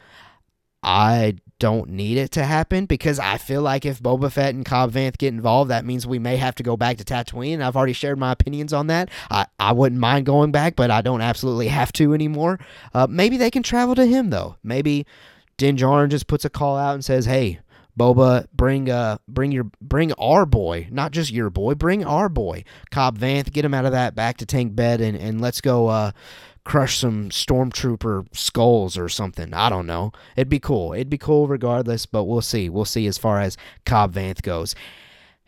I 0.83 1.37
don't 1.61 1.91
need 1.91 2.19
it 2.19 2.33
to 2.33 2.43
happen 2.43 2.87
because 2.87 3.21
I 3.21 3.39
feel 3.39 3.63
like 3.63 3.87
if 3.87 4.03
Boba 4.03 4.33
Fett 4.33 4.57
and 4.57 4.65
Cobb 4.65 4.91
Vanth 4.91 5.17
get 5.17 5.33
involved, 5.33 5.71
that 5.71 5.85
means 5.85 6.05
we 6.05 6.19
may 6.19 6.37
have 6.37 6.57
to 6.57 6.65
go 6.65 6.77
back 6.77 6.97
to 6.97 7.05
Tatooine. 7.05 7.63
I've 7.63 7.77
already 7.77 7.93
shared 7.93 8.19
my 8.19 8.33
opinions 8.33 8.73
on 8.73 8.89
that. 8.89 9.11
I, 9.31 9.47
I 9.61 9.71
wouldn't 9.71 10.01
mind 10.01 10.27
going 10.27 10.51
back, 10.51 10.75
but 10.75 10.91
I 10.91 11.03
don't 11.03 11.21
absolutely 11.21 11.69
have 11.69 11.93
to 11.95 12.15
anymore. 12.15 12.59
Uh, 12.93 13.07
maybe 13.09 13.37
they 13.37 13.53
can 13.53 13.63
travel 13.63 13.95
to 13.95 14.07
him 14.07 14.31
though. 14.31 14.57
Maybe 14.65 15.07
Din 15.57 15.77
Djarin 15.77 16.09
just 16.09 16.27
puts 16.27 16.45
a 16.45 16.51
call 16.51 16.77
out 16.77 16.95
and 16.95 17.05
says, 17.05 17.27
"Hey, 17.27 17.61
Boba, 17.99 18.47
bring 18.53 18.91
uh 18.91 19.19
bring 19.27 19.53
your 19.53 19.71
bring 19.81 20.13
our 20.15 20.45
boy, 20.45 20.89
not 20.91 21.13
just 21.13 21.33
your 21.33 21.51
boy, 21.51 21.75
bring 21.75 22.05
our 22.05 22.29
boy, 22.29 22.65
Cobb 22.91 23.19
Vanth, 23.19 23.53
get 23.53 23.65
him 23.65 23.75
out 23.75 23.87
of 23.87 23.93
that 23.93 24.15
bacta 24.15 24.47
tank 24.47 24.77
bed 24.77 25.01
and, 25.01 25.17
and 25.17 25.41
let's 25.41 25.61
go 25.61 25.89
uh 25.89 26.13
crush 26.65 26.99
some 26.99 27.31
stormtrooper 27.31 28.27
skulls 28.37 28.99
or 28.99 29.09
something. 29.09 29.55
I 29.55 29.71
don't 29.71 29.87
know. 29.87 30.11
It'd 30.37 30.49
be 30.49 30.59
cool. 30.59 30.93
It'd 30.93 31.09
be 31.09 31.17
cool 31.17 31.47
regardless, 31.47 32.07
but 32.07 32.25
we'll 32.25 32.43
see. 32.43 32.69
We'll 32.69 32.85
see 32.85 33.07
as 33.07 33.19
far 33.19 33.41
as 33.41 33.57
Cobb 33.87 34.15
Vanth 34.15 34.43
goes. 34.43 34.75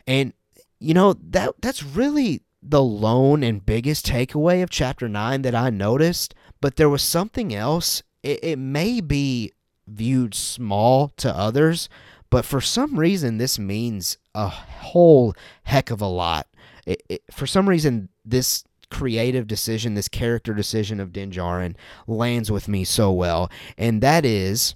And 0.07 0.33
you 0.79 0.93
know, 0.93 1.13
that 1.13 1.55
that's 1.61 1.83
really 1.83 2.41
the 2.63 2.81
lone 2.81 3.43
and 3.43 3.65
biggest 3.65 4.05
takeaway 4.05 4.63
of 4.63 4.69
chapter 4.69 5.07
9 5.07 5.43
that 5.43 5.55
I 5.55 5.69
noticed, 5.69 6.33
but 6.61 6.75
there 6.75 6.89
was 6.89 7.01
something 7.01 7.53
else. 7.53 8.01
It, 8.23 8.39
it 8.43 8.59
may 8.59 9.01
be 9.01 9.53
viewed 9.87 10.35
small 10.35 11.09
to 11.17 11.35
others, 11.35 11.89
but 12.29 12.45
for 12.45 12.61
some 12.61 12.99
reason, 12.99 13.37
this 13.37 13.57
means 13.57 14.17
a 14.35 14.47
whole 14.47 15.33
heck 15.63 15.89
of 15.89 16.01
a 16.01 16.07
lot. 16.07 16.47
It, 16.85 17.03
it, 17.09 17.23
for 17.31 17.47
some 17.47 17.67
reason, 17.67 18.09
this 18.23 18.63
creative 18.89 19.47
decision, 19.47 19.93
this 19.93 20.07
character 20.07 20.53
decision 20.53 20.99
of 20.99 21.13
Din 21.13 21.31
Djarin 21.31 21.75
lands 22.07 22.51
with 22.51 22.67
me 22.67 22.83
so 22.83 23.11
well, 23.11 23.51
and 23.77 24.01
that 24.01 24.25
is 24.25 24.75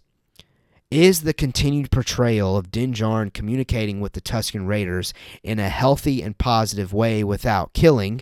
is 0.92 1.24
the 1.24 1.34
continued 1.34 1.90
portrayal 1.90 2.56
of 2.56 2.70
Din 2.70 2.94
Djarin 2.94 3.34
communicating 3.34 4.00
with 4.00 4.14
the 4.14 4.22
Tusken 4.22 4.68
Raiders 4.68 5.12
in 5.42 5.58
a 5.58 5.68
healthy 5.68 6.22
and 6.22 6.38
positive 6.38 6.94
way 6.94 7.24
without 7.24 7.74
killing. 7.74 8.22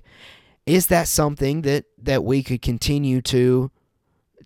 Is 0.66 0.88
that 0.88 1.10
something 1.10 1.64
that 1.64 1.86
that 1.98 2.24
we 2.24 2.44
could 2.44 2.62
continue 2.62 3.22
to 3.24 3.72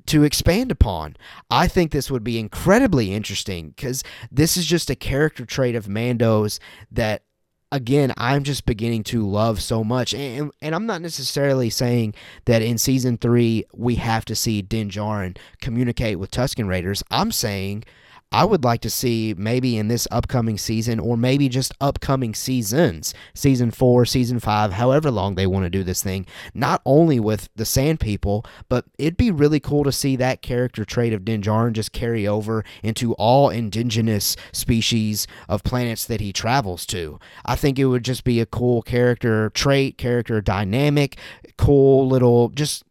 to 0.08 0.24
expand 0.24 0.72
upon. 0.72 1.18
I 1.50 1.68
think 1.68 1.92
this 1.92 2.12
would 2.12 2.24
be 2.24 2.40
incredibly 2.40 3.14
interesting 3.14 3.70
because 3.70 4.04
this 4.32 4.58
is 4.58 4.66
just 4.66 4.90
a 4.90 4.96
character 4.96 5.46
trait 5.46 5.76
of 5.76 5.88
Mando's 5.88 6.60
that 6.92 7.24
again 7.72 8.14
I'm 8.18 8.44
just 8.44 8.66
beginning 8.66 9.04
to 9.06 9.28
love 9.28 9.62
so 9.62 9.84
much 9.84 10.14
and 10.14 10.52
and 10.62 10.76
I'm 10.76 10.86
not 10.86 11.02
necessarily 11.02 11.70
saying 11.70 12.14
that 12.46 12.62
in 12.62 12.78
season 12.78 13.18
3 13.18 13.66
we 13.74 13.96
have 13.96 14.24
to 14.26 14.36
see 14.36 14.62
Din 14.62 14.90
Djarin 14.90 15.38
communicate 15.62 16.20
with 16.20 16.32
Tusken 16.32 16.68
Raiders. 16.68 17.04
I'm 17.10 17.32
saying 17.32 17.84
I 18.32 18.44
would 18.44 18.64
like 18.64 18.82
to 18.82 18.90
see 18.90 19.34
maybe 19.38 19.78
in 19.78 19.88
this 19.88 20.08
upcoming 20.12 20.58
season 20.58 21.00
or 21.00 21.16
maybe 21.16 21.48
just 21.48 21.74
upcoming 21.80 22.34
seasons, 22.34 23.14
season 23.34 23.72
four, 23.72 24.06
season 24.06 24.40
five, 24.40 24.74
however 24.74 25.10
long 25.10 25.36
they 25.36 25.48
want 25.48 25.64
to 25.66 25.70
do 25.70 25.84
this 25.84 26.04
thing, 26.04 26.26
not 26.54 26.82
only 26.86 27.20
with 27.20 27.48
the 27.56 27.66
Sand 27.66 28.00
People, 28.02 28.46
but 28.68 28.86
it'd 28.98 29.16
be 29.16 29.32
really 29.32 29.60
cool 29.60 29.84
to 29.86 29.92
see 29.92 30.16
that 30.18 30.42
character 30.42 30.84
trait 30.84 31.14
of 31.14 31.24
Din 31.24 31.42
Djarin 31.42 31.74
just 31.74 31.94
carry 31.94 32.28
over 32.28 32.66
into 32.84 33.14
all 33.14 33.50
indigenous 33.50 34.36
species 34.52 35.28
of 35.48 35.64
planets 35.64 36.06
that 36.06 36.20
he 36.20 36.34
travels 36.34 36.86
to. 36.88 37.20
I 37.46 37.56
think 37.56 37.80
it 37.80 37.86
would 37.86 38.04
just 38.04 38.26
be 38.26 38.42
a 38.42 38.46
cool 38.46 38.82
character 38.82 39.50
trait, 39.52 39.98
character 39.98 40.42
dynamic, 40.42 41.18
cool 41.58 42.08
little 42.08 42.50
just 42.50 42.84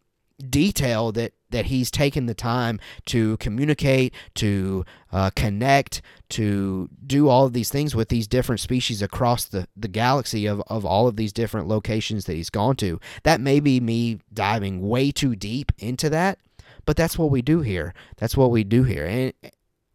detail 0.49 1.13
that 1.13 1.33
that 1.55 1.67
he's 1.67 1.89
taken 1.89 2.27
the 2.27 2.35
time 2.35 2.81
to 3.07 3.37
communicate, 3.37 4.13
to 4.35 4.85
uh, 5.13 5.31
connect, 5.37 6.03
to 6.31 6.89
do 7.07 7.29
all 7.29 7.47
of 7.47 7.53
these 7.53 7.71
things 7.71 7.95
with 7.95 8.09
these 8.09 8.27
different 8.27 8.61
species 8.61 9.01
across 9.01 9.45
the, 9.45 9.69
the 9.77 9.87
galaxy 9.87 10.47
of, 10.47 10.61
of 10.67 10.85
all 10.85 11.07
of 11.07 11.15
these 11.15 11.33
different 11.33 11.69
locations 11.69 12.25
that 12.25 12.35
he's 12.35 12.51
gone 12.51 12.75
to. 12.75 12.99
That 13.23 13.41
may 13.41 13.61
be 13.61 13.79
me 13.79 14.19
diving 14.33 14.87
way 14.89 15.13
too 15.13 15.37
deep 15.37 15.71
into 15.79 16.11
that, 16.11 16.41
but 16.85 16.97
that's 16.97 17.17
what 17.17 17.31
we 17.31 17.41
do 17.41 17.61
here. 17.61 17.95
That's 18.17 18.37
what 18.37 18.51
we 18.51 18.65
do 18.65 18.83
here. 18.83 19.07
And 19.07 19.33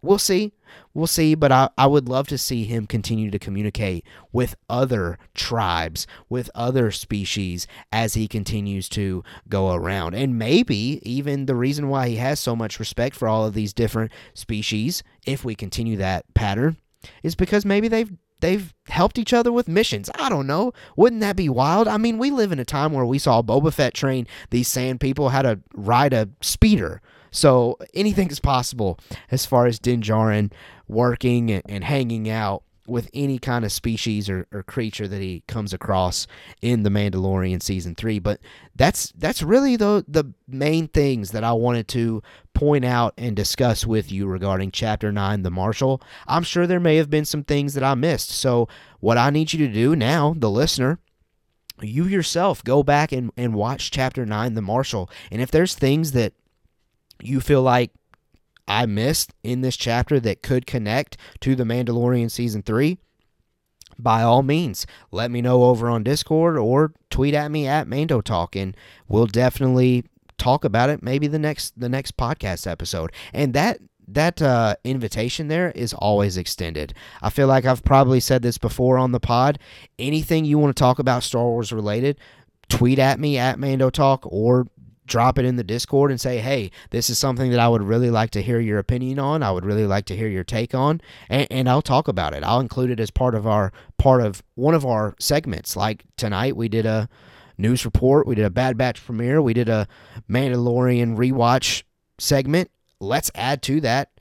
we'll 0.02 0.18
see. 0.18 0.54
We'll 0.94 1.08
see, 1.08 1.36
but 1.36 1.52
I, 1.52 1.70
I 1.78 1.88
would 1.88 2.10
love 2.10 2.28
to 2.28 2.38
see 2.38 2.64
him 2.64 2.88
continue 2.88 3.32
to 3.32 3.40
communicate 3.40 4.06
with 4.32 4.56
other 4.70 5.18
tribes, 5.34 6.08
with 6.30 6.50
other 6.56 6.92
species 6.92 7.68
as 7.92 8.14
he 8.14 8.28
continues 8.28 8.90
to 8.90 9.24
go 9.48 9.74
around. 9.74 10.16
And 10.16 10.38
maybe 10.38 11.00
even 11.04 11.46
the 11.46 11.56
reason 11.56 11.90
why 11.90 12.10
he 12.10 12.16
has 12.18 12.40
so 12.40 12.56
much 12.56 12.80
respect 12.80 13.16
for 13.16 13.28
all 13.28 13.46
of 13.46 13.54
these 13.54 13.74
different 13.74 14.12
species, 14.34 15.04
if 15.26 15.46
we 15.46 15.56
continue 15.56 15.98
that 15.98 16.26
pattern, 16.34 16.78
is 17.24 17.36
because 17.36 17.66
maybe 17.66 17.88
they've 17.88 18.12
they've 18.42 18.74
helped 18.88 19.18
each 19.18 19.34
other 19.34 19.52
with 19.52 19.68
missions. 19.68 20.10
I 20.16 20.30
don't 20.30 20.48
know. 20.48 20.74
Wouldn't 20.96 21.22
that 21.22 21.36
be 21.36 21.50
wild? 21.50 21.88
I 21.88 21.98
mean, 21.98 22.18
we 22.18 22.32
live 22.32 22.52
in 22.52 22.60
a 22.60 22.66
time 22.66 22.94
where 22.94 23.06
we 23.06 23.20
saw 23.20 23.42
Boba 23.42 23.74
Fett 23.74 23.94
train 23.94 24.28
these 24.50 24.68
sand 24.68 25.00
people 25.00 25.30
how 25.30 25.42
to 25.42 25.60
ride 25.74 26.14
a 26.14 26.30
speeder. 26.42 27.02
So 27.32 27.78
anything 27.94 28.30
is 28.30 28.40
possible 28.40 29.00
as 29.32 29.46
far 29.46 29.66
as 29.66 29.80
Din 29.80 30.02
Djarin 30.02 30.52
working 30.88 31.52
and, 31.52 31.64
and 31.68 31.84
hanging 31.84 32.30
out 32.30 32.64
with 32.90 33.10
any 33.14 33.38
kind 33.38 33.64
of 33.64 33.72
species 33.72 34.30
or, 34.30 34.48
or, 34.52 34.64
creature 34.64 35.08
that 35.08 35.22
he 35.22 35.44
comes 35.48 35.74
across 35.74 36.28
in 36.62 36.84
the 36.84 36.90
Mandalorian 36.90 37.62
season 37.62 37.96
three. 37.96 38.20
But 38.20 38.40
that's 38.76 39.14
that's 39.16 39.44
really 39.44 39.76
the 39.76 40.04
the 40.08 40.34
main 40.48 40.88
things 40.88 41.32
that 41.32 41.44
I 41.44 41.54
wanted 41.54 41.88
to 41.90 42.22
point 42.54 42.84
out 42.84 43.14
and 43.18 43.36
discuss 43.36 43.86
with 43.86 44.12
you 44.12 44.26
regarding 44.26 44.72
chapter 44.72 45.12
nine, 45.12 45.44
the 45.44 45.52
Marshal. 45.52 46.02
I'm 46.28 46.44
sure 46.44 46.68
there 46.68 46.80
may 46.80 46.98
have 46.98 47.10
been 47.10 47.26
some 47.26 47.44
things 47.44 47.76
that 47.76 47.84
I 47.84 47.94
missed. 47.94 48.32
So 48.32 48.68
what 49.00 49.18
I 49.18 49.30
need 49.30 49.54
you 49.54 49.66
to 49.68 49.74
do 49.74 49.96
now, 49.96 50.34
the 50.36 50.50
listener, 50.50 51.00
you 51.82 52.06
yourself 52.06 52.64
go 52.64 52.84
back 52.84 53.12
and, 53.12 53.32
and 53.38 53.54
watch 53.54 53.92
chapter 53.92 54.26
9 54.26 54.54
the 54.54 54.62
marshal 54.62 55.10
and 55.32 55.42
if 55.42 55.50
there's 55.50 55.76
things 55.76 56.12
that 56.12 56.34
you 57.22 57.42
feel 57.42 57.62
like 57.62 57.92
I 58.68 58.86
missed 58.86 59.34
in 59.44 59.62
this 59.62 59.76
chapter 59.76 60.20
that 60.20 60.44
could 60.44 60.66
connect 60.66 61.18
to 61.42 61.56
the 61.56 61.64
Mandalorian 61.64 62.30
season 62.30 62.62
3, 62.62 62.98
by 63.98 64.22
all 64.22 64.44
means, 64.44 64.86
let 65.12 65.30
me 65.30 65.42
know 65.42 65.64
over 65.66 65.90
on 65.90 66.04
Discord 66.04 66.58
or 66.58 66.94
tweet 67.10 67.34
at 67.34 67.52
me 67.52 67.68
at 67.68 67.88
Mando 67.88 68.22
Talk 68.22 68.56
and 68.56 68.76
we'll 69.08 69.28
definitely 69.28 70.06
talk 70.38 70.64
about 70.64 70.90
it 70.90 71.04
maybe 71.04 71.28
the 71.28 71.38
next 71.38 71.78
the 71.78 71.90
next 71.90 72.16
podcast 72.16 72.66
episode. 72.66 73.12
And 73.34 73.54
that 73.54 73.80
that 74.08 74.42
uh, 74.42 74.76
invitation 74.84 75.50
there 75.50 75.72
is 75.72 75.94
always 75.94 76.38
extended. 76.38 76.94
I 77.22 77.30
feel 77.30 77.48
like 77.48 77.66
I've 77.66 77.84
probably 77.84 78.20
said 78.20 78.42
this 78.42 78.58
before 78.58 78.98
on 78.98 79.12
the 79.12 79.20
pod. 79.20 79.60
Anything 80.00 80.46
you 80.46 80.58
want 80.58 80.76
to 80.76 80.80
talk 80.80 80.98
about 81.00 81.24
Star 81.24 81.44
Wars 81.44 81.72
related, 81.72 82.18
tweet 82.70 83.00
at 83.00 83.20
me 83.20 83.38
at 83.38 83.60
Mando 83.60 83.90
Talk 83.90 84.26
or 84.26 84.66
drop 85.10 85.38
it 85.38 85.46
in 85.46 85.58
the 85.58 85.64
Discord 85.64 86.12
and 86.12 86.22
say, 86.22 86.40
hey, 86.40 86.72
this 86.92 87.10
is 87.10 87.20
something 87.20 87.52
that 87.52 87.60
I 87.60 87.68
would 87.68 87.84
really 87.84 88.10
like 88.10 88.30
to 88.32 88.42
hear 88.42 88.60
your 88.60 88.80
opinion 88.80 89.20
on. 89.20 89.44
I 89.44 89.52
would 89.52 89.66
really 89.66 89.86
like 89.86 90.06
to 90.06 90.16
hear 90.16 90.28
your 90.28 90.44
take 90.44 90.74
on, 90.74 91.02
and, 91.30 91.48
and, 91.52 91.70
I'll 91.70 91.82
talk 91.82 92.08
about 92.08 92.34
it. 92.34 92.44
I'll 92.44 92.60
include 92.60 92.90
it 92.90 93.00
as 93.00 93.12
part 93.12 93.36
of 93.36 93.46
our 93.46 93.72
part 93.98 94.22
of 94.22 94.42
one 94.56 94.74
of 94.74 94.86
our 94.86 95.16
segments. 95.20 95.76
Like 95.76 96.06
tonight, 96.16 96.56
we 96.56 96.70
did 96.70 96.86
a 96.86 97.10
news 97.58 97.84
report, 97.84 98.26
we 98.26 98.36
did 98.36 98.46
a 98.46 98.50
Bad 98.50 98.78
Batch 98.78 99.04
premiere, 99.04 99.42
we 99.42 99.54
did 99.54 99.70
a 99.70 99.88
Mandalorian 100.30 101.18
rewatch 101.18 101.84
segment. 102.18 102.72
Let's 103.00 103.30
add 103.36 103.62
to 103.64 103.82
that 103.82 104.12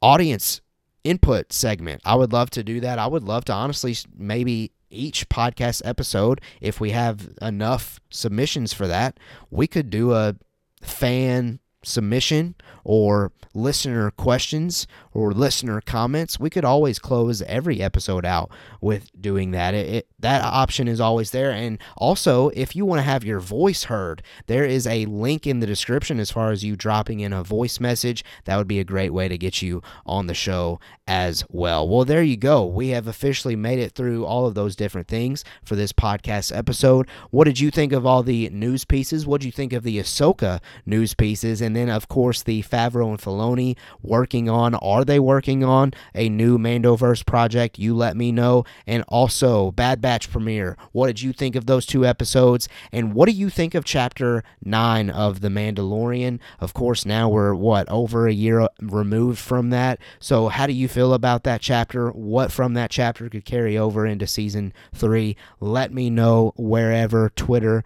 audience 0.00 0.60
input 1.04 1.52
segment. 1.52 2.02
I 2.04 2.14
would 2.14 2.32
love 2.32 2.50
to 2.50 2.64
do 2.64 2.80
that. 2.80 2.98
I 2.98 3.06
would 3.06 3.22
love 3.24 3.44
to 3.46 3.52
honestly 3.52 3.96
maybe 4.16 4.72
each 4.96 5.28
podcast 5.28 5.82
episode, 5.84 6.40
if 6.60 6.80
we 6.80 6.90
have 6.90 7.28
enough 7.40 8.00
submissions 8.10 8.72
for 8.72 8.86
that, 8.86 9.18
we 9.50 9.66
could 9.66 9.90
do 9.90 10.12
a 10.12 10.36
fan 10.82 11.60
submission 11.86 12.54
or 12.84 13.32
listener 13.54 14.10
questions 14.10 14.86
or 15.12 15.32
listener 15.32 15.80
comments, 15.80 16.38
we 16.38 16.50
could 16.50 16.64
always 16.64 16.98
close 16.98 17.40
every 17.42 17.80
episode 17.80 18.24
out 18.24 18.50
with 18.80 19.10
doing 19.20 19.50
that. 19.52 19.74
It, 19.74 19.86
it, 19.86 20.08
that 20.18 20.44
option 20.44 20.86
is 20.88 21.00
always 21.00 21.30
there. 21.30 21.50
And 21.50 21.78
also, 21.96 22.50
if 22.50 22.76
you 22.76 22.84
want 22.84 22.98
to 22.98 23.04
have 23.04 23.24
your 23.24 23.40
voice 23.40 23.84
heard, 23.84 24.22
there 24.46 24.64
is 24.64 24.86
a 24.86 25.06
link 25.06 25.46
in 25.46 25.60
the 25.60 25.66
description 25.66 26.20
as 26.20 26.30
far 26.30 26.50
as 26.50 26.64
you 26.64 26.76
dropping 26.76 27.20
in 27.20 27.32
a 27.32 27.42
voice 27.42 27.80
message. 27.80 28.24
That 28.44 28.56
would 28.56 28.68
be 28.68 28.80
a 28.80 28.84
great 28.84 29.12
way 29.12 29.28
to 29.28 29.38
get 29.38 29.62
you 29.62 29.82
on 30.04 30.26
the 30.26 30.34
show 30.34 30.78
as 31.06 31.44
well. 31.48 31.88
Well, 31.88 32.04
there 32.04 32.22
you 32.22 32.36
go. 32.36 32.66
We 32.66 32.88
have 32.88 33.06
officially 33.06 33.56
made 33.56 33.78
it 33.78 33.92
through 33.92 34.24
all 34.24 34.46
of 34.46 34.54
those 34.54 34.76
different 34.76 35.08
things 35.08 35.44
for 35.64 35.76
this 35.76 35.92
podcast 35.92 36.56
episode. 36.56 37.08
What 37.30 37.44
did 37.44 37.60
you 37.60 37.70
think 37.70 37.92
of 37.92 38.04
all 38.04 38.22
the 38.22 38.48
news 38.50 38.84
pieces? 38.84 39.26
What 39.26 39.40
did 39.40 39.46
you 39.46 39.52
think 39.52 39.72
of 39.72 39.82
the 39.82 39.98
Ahsoka 39.98 40.60
news 40.84 41.14
pieces? 41.14 41.60
And 41.60 41.75
And 41.76 41.88
then, 41.90 41.94
of 41.94 42.08
course, 42.08 42.42
the 42.42 42.62
Favreau 42.62 43.10
and 43.10 43.18
Filoni 43.18 43.76
working 44.00 44.48
on, 44.48 44.74
are 44.76 45.04
they 45.04 45.20
working 45.20 45.62
on 45.62 45.92
a 46.14 46.30
new 46.30 46.56
Mandoverse 46.56 47.26
project? 47.26 47.78
You 47.78 47.94
let 47.94 48.16
me 48.16 48.32
know. 48.32 48.64
And 48.86 49.04
also, 49.08 49.72
Bad 49.72 50.00
Batch 50.00 50.30
premiere. 50.30 50.78
What 50.92 51.08
did 51.08 51.20
you 51.20 51.34
think 51.34 51.54
of 51.54 51.66
those 51.66 51.84
two 51.84 52.06
episodes? 52.06 52.66
And 52.92 53.12
what 53.12 53.28
do 53.28 53.32
you 53.32 53.50
think 53.50 53.74
of 53.74 53.84
chapter 53.84 54.42
9 54.64 55.10
of 55.10 55.42
The 55.42 55.48
Mandalorian? 55.48 56.38
Of 56.60 56.72
course, 56.72 57.04
now 57.04 57.28
we're, 57.28 57.54
what, 57.54 57.86
over 57.90 58.26
a 58.26 58.32
year 58.32 58.66
removed 58.80 59.38
from 59.38 59.68
that. 59.68 59.98
So, 60.18 60.48
how 60.48 60.66
do 60.66 60.72
you 60.72 60.88
feel 60.88 61.12
about 61.12 61.44
that 61.44 61.60
chapter? 61.60 62.08
What 62.08 62.50
from 62.50 62.72
that 62.72 62.90
chapter 62.90 63.28
could 63.28 63.44
carry 63.44 63.76
over 63.76 64.06
into 64.06 64.26
season 64.26 64.72
3? 64.94 65.36
Let 65.60 65.92
me 65.92 66.08
know 66.08 66.54
wherever, 66.56 67.28
Twitter, 67.28 67.84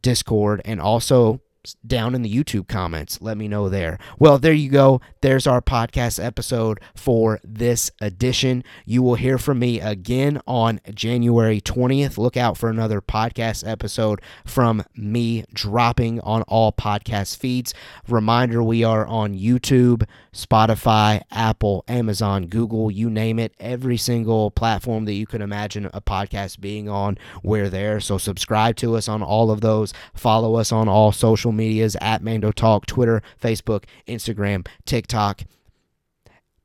Discord, 0.00 0.62
and 0.64 0.80
also 0.80 1.40
down 1.86 2.14
in 2.14 2.22
the 2.22 2.32
YouTube 2.32 2.68
comments. 2.68 3.20
Let 3.20 3.36
me 3.36 3.48
know 3.48 3.68
there. 3.68 3.98
Well, 4.18 4.38
there 4.38 4.52
you 4.52 4.70
go. 4.70 5.00
There's 5.20 5.46
our 5.46 5.60
podcast 5.60 6.22
episode 6.22 6.80
for 6.94 7.40
this 7.44 7.90
edition. 8.00 8.64
You 8.86 9.02
will 9.02 9.16
hear 9.16 9.38
from 9.38 9.58
me 9.58 9.80
again 9.80 10.40
on 10.46 10.80
January 10.94 11.60
20th. 11.60 12.18
Look 12.18 12.36
out 12.36 12.56
for 12.56 12.68
another 12.68 13.00
podcast 13.00 13.66
episode 13.68 14.20
from 14.44 14.82
me 14.96 15.44
dropping 15.52 16.20
on 16.20 16.42
all 16.42 16.72
podcast 16.72 17.36
feeds. 17.38 17.74
Reminder 18.08 18.62
we 18.62 18.82
are 18.84 19.06
on 19.06 19.34
YouTube, 19.34 20.06
Spotify, 20.32 21.22
Apple, 21.30 21.84
Amazon, 21.88 22.46
Google, 22.46 22.90
you 22.90 23.10
name 23.10 23.38
it. 23.38 23.54
Every 23.60 23.96
single 23.96 24.50
platform 24.50 25.04
that 25.04 25.12
you 25.14 25.26
can 25.26 25.42
imagine 25.42 25.90
a 25.92 26.00
podcast 26.00 26.60
being 26.60 26.88
on, 26.88 27.18
we're 27.42 27.68
there. 27.68 28.00
So 28.00 28.18
subscribe 28.18 28.76
to 28.76 28.96
us 28.96 29.08
on 29.08 29.22
all 29.22 29.50
of 29.50 29.60
those. 29.60 29.92
Follow 30.14 30.56
us 30.56 30.72
on 30.72 30.88
all 30.88 31.12
social 31.50 31.56
medias 31.56 31.96
at 32.00 32.22
Mando 32.22 32.52
Talk, 32.52 32.86
Twitter, 32.86 33.22
Facebook, 33.40 33.84
Instagram, 34.06 34.66
TikTok. 34.84 35.42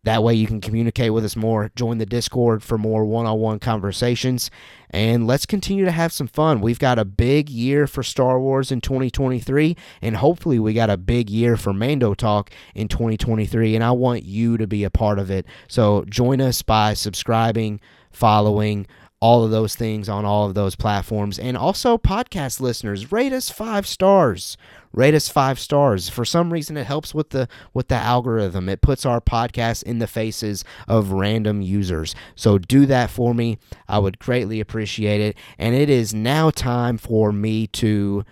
That 0.03 0.21
way 0.21 0.35
you 0.35 0.45
can 0.45 0.61
communicate 0.61 1.11
with 1.13 1.25
us 1.25 1.35
more. 1.35 1.71
Join 1.75 1.97
the 1.97 2.05
Discord 2.05 2.61
for 2.61 2.77
more 2.77 3.05
one 3.05 3.25
on 3.25 3.39
one 3.39 3.57
conversations. 3.57 4.51
And 4.91 5.25
let's 5.25 5.47
continue 5.47 5.83
to 5.83 5.91
have 5.91 6.13
some 6.13 6.27
fun. 6.27 6.61
We've 6.61 6.77
got 6.77 6.99
a 6.99 7.05
big 7.05 7.49
year 7.49 7.87
for 7.87 8.03
Star 8.03 8.39
Wars 8.39 8.71
in 8.71 8.81
2023. 8.81 9.75
And 10.03 10.17
hopefully, 10.17 10.59
we 10.59 10.73
got 10.73 10.91
a 10.91 10.97
big 10.97 11.31
year 11.31 11.57
for 11.57 11.73
Mando 11.73 12.13
Talk 12.13 12.51
in 12.75 12.87
2023. 12.87 13.73
And 13.73 13.83
I 13.83 13.91
want 13.91 14.25
you 14.25 14.57
to 14.57 14.67
be 14.67 14.83
a 14.83 14.91
part 14.91 15.17
of 15.17 15.31
it. 15.31 15.47
So 15.67 16.05
join 16.07 16.39
us 16.39 16.61
by 16.61 16.93
subscribing, 16.93 17.81
following, 18.11 18.85
all 19.21 19.43
of 19.43 19.51
those 19.51 19.75
things 19.75 20.09
on 20.09 20.25
all 20.25 20.45
of 20.45 20.53
those 20.53 20.75
platforms. 20.75 21.39
And 21.39 21.57
also, 21.57 21.97
podcast 21.97 22.59
listeners, 22.59 23.11
rate 23.11 23.33
us 23.33 23.49
five 23.49 23.87
stars. 23.87 24.57
Rate 24.91 25.13
us 25.13 25.27
five 25.27 25.59
stars. 25.59 26.09
For 26.09 26.23
some 26.23 26.53
reason, 26.53 26.77
it 26.77 26.87
helps 26.87 27.13
with 27.13 27.31
the 27.31 27.47
with 27.73 27.87
the 27.89 27.95
algorithm. 27.95 28.69
It 28.69 28.81
puts 28.81 29.05
our 29.05 29.19
podcast 29.19 29.83
in 29.83 29.99
the 29.99 30.07
faces 30.07 30.63
of 30.87 31.11
random 31.11 31.61
users. 31.61 32.15
So 32.35 32.57
do 32.57 32.85
that 32.85 33.09
for 33.09 33.33
me. 33.33 33.57
I 33.87 33.99
would 33.99 34.19
greatly 34.19 34.59
appreciate 34.59 35.21
it. 35.21 35.37
And 35.57 35.75
it 35.75 35.89
is 35.89 36.13
now 36.13 36.49
time 36.49 36.97
for 36.97 37.31
me 37.33 37.67
to 37.67 38.23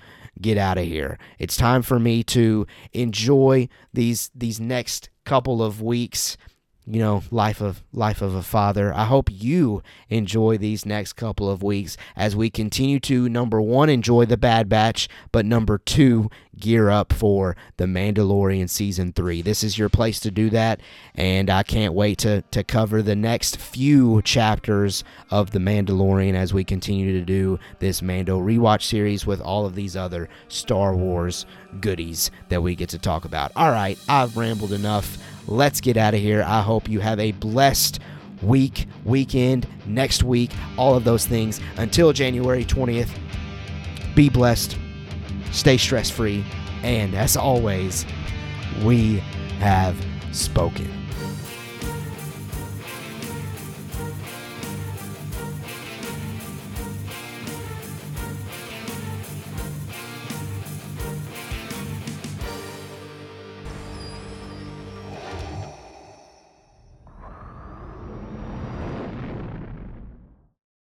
get 0.42 0.58
out 0.58 0.78
of 0.78 0.86
here. 0.86 1.18
It's 1.38 1.58
time 1.58 1.82
for 1.82 2.00
me 2.00 2.24
to 2.26 2.66
enjoy 2.94 3.68
these 3.94 4.32
these 4.34 4.60
next 4.60 5.10
couple 5.26 5.64
of 5.64 5.82
weeks 5.82 6.38
you 6.86 7.00
know 7.00 7.24
life 7.32 7.62
of 7.62 7.82
life 7.94 8.22
of 8.22 8.36
a 8.36 8.44
father. 8.44 8.94
I 8.94 9.06
hope 9.06 9.30
you 9.32 9.82
enjoy 10.10 10.58
these 10.58 10.86
next 10.86 11.14
couple 11.14 11.50
of 11.50 11.64
weeks 11.64 11.96
as 12.16 12.36
we 12.36 12.50
continue 12.50 13.00
to 13.02 13.30
number 13.30 13.62
one 13.62 13.90
enjoy 13.90 14.26
the 14.26 14.38
bad 14.38 14.68
batch 14.68 15.08
but 15.32 15.46
number 15.46 15.78
two 15.78 16.30
gear 16.60 16.90
up 16.90 17.14
for 17.14 17.56
the 17.78 17.86
mandalorian 17.86 18.70
season 18.70 19.14
three. 19.14 19.42
This 19.42 19.64
is 19.64 19.78
your 19.78 19.90
place 19.90 20.20
to 20.22 20.32
do 20.32 20.50
that 20.50 20.82
and 21.16 21.50
i 21.50 21.64
can't 21.64 21.94
wait 21.94 22.18
to 22.18 22.42
to 22.52 22.64
cover 22.64 23.02
the 23.02 23.16
next 23.16 23.58
few 23.58 24.22
chapters 24.24 25.04
of 25.30 25.52
the 25.52 25.60
mandalorian 25.60 26.34
as 26.34 26.54
we 26.54 26.64
continue 26.64 27.18
to 27.18 27.26
do 27.26 27.60
this 27.80 28.02
mando 28.02 28.40
rewatch 28.40 28.84
series 28.84 29.26
with 29.26 29.40
all 29.42 29.66
of 29.66 29.76
these 29.76 29.96
other 29.96 30.28
star 30.48 30.96
wars 30.96 31.46
goodies 31.80 32.30
that 32.50 32.62
we 32.62 32.76
get 32.76 32.90
to 32.90 33.00
talk 33.00 33.26
about. 33.26 33.52
All 33.56 33.72
right 33.72 33.98
i've 34.10 34.36
rambled 34.36 34.74
enough 34.74 35.18
let's 35.48 35.82
get 35.82 35.98
out 35.98 36.14
of 36.14 36.20
here. 36.20 36.44
I 36.44 36.62
hope 36.62 36.90
you 36.90 37.00
have 37.00 37.20
a 37.20 37.32
blessed 37.34 38.00
week, 38.42 38.88
weekend, 39.06 39.68
next 39.86 40.24
week, 40.24 40.52
all 40.78 40.96
of 40.96 41.04
those 41.04 41.26
things. 41.26 41.60
Until 41.78 42.14
January 42.14 42.66
20th, 42.66 43.10
be 44.16 44.30
blessed, 44.30 44.78
stay 45.52 45.78
stress 45.78 46.10
free, 46.10 46.44
and 46.84 47.16
as 47.16 47.38
always, 47.38 48.06
we 48.84 49.18
have 49.60 49.96
spoken. 50.32 51.03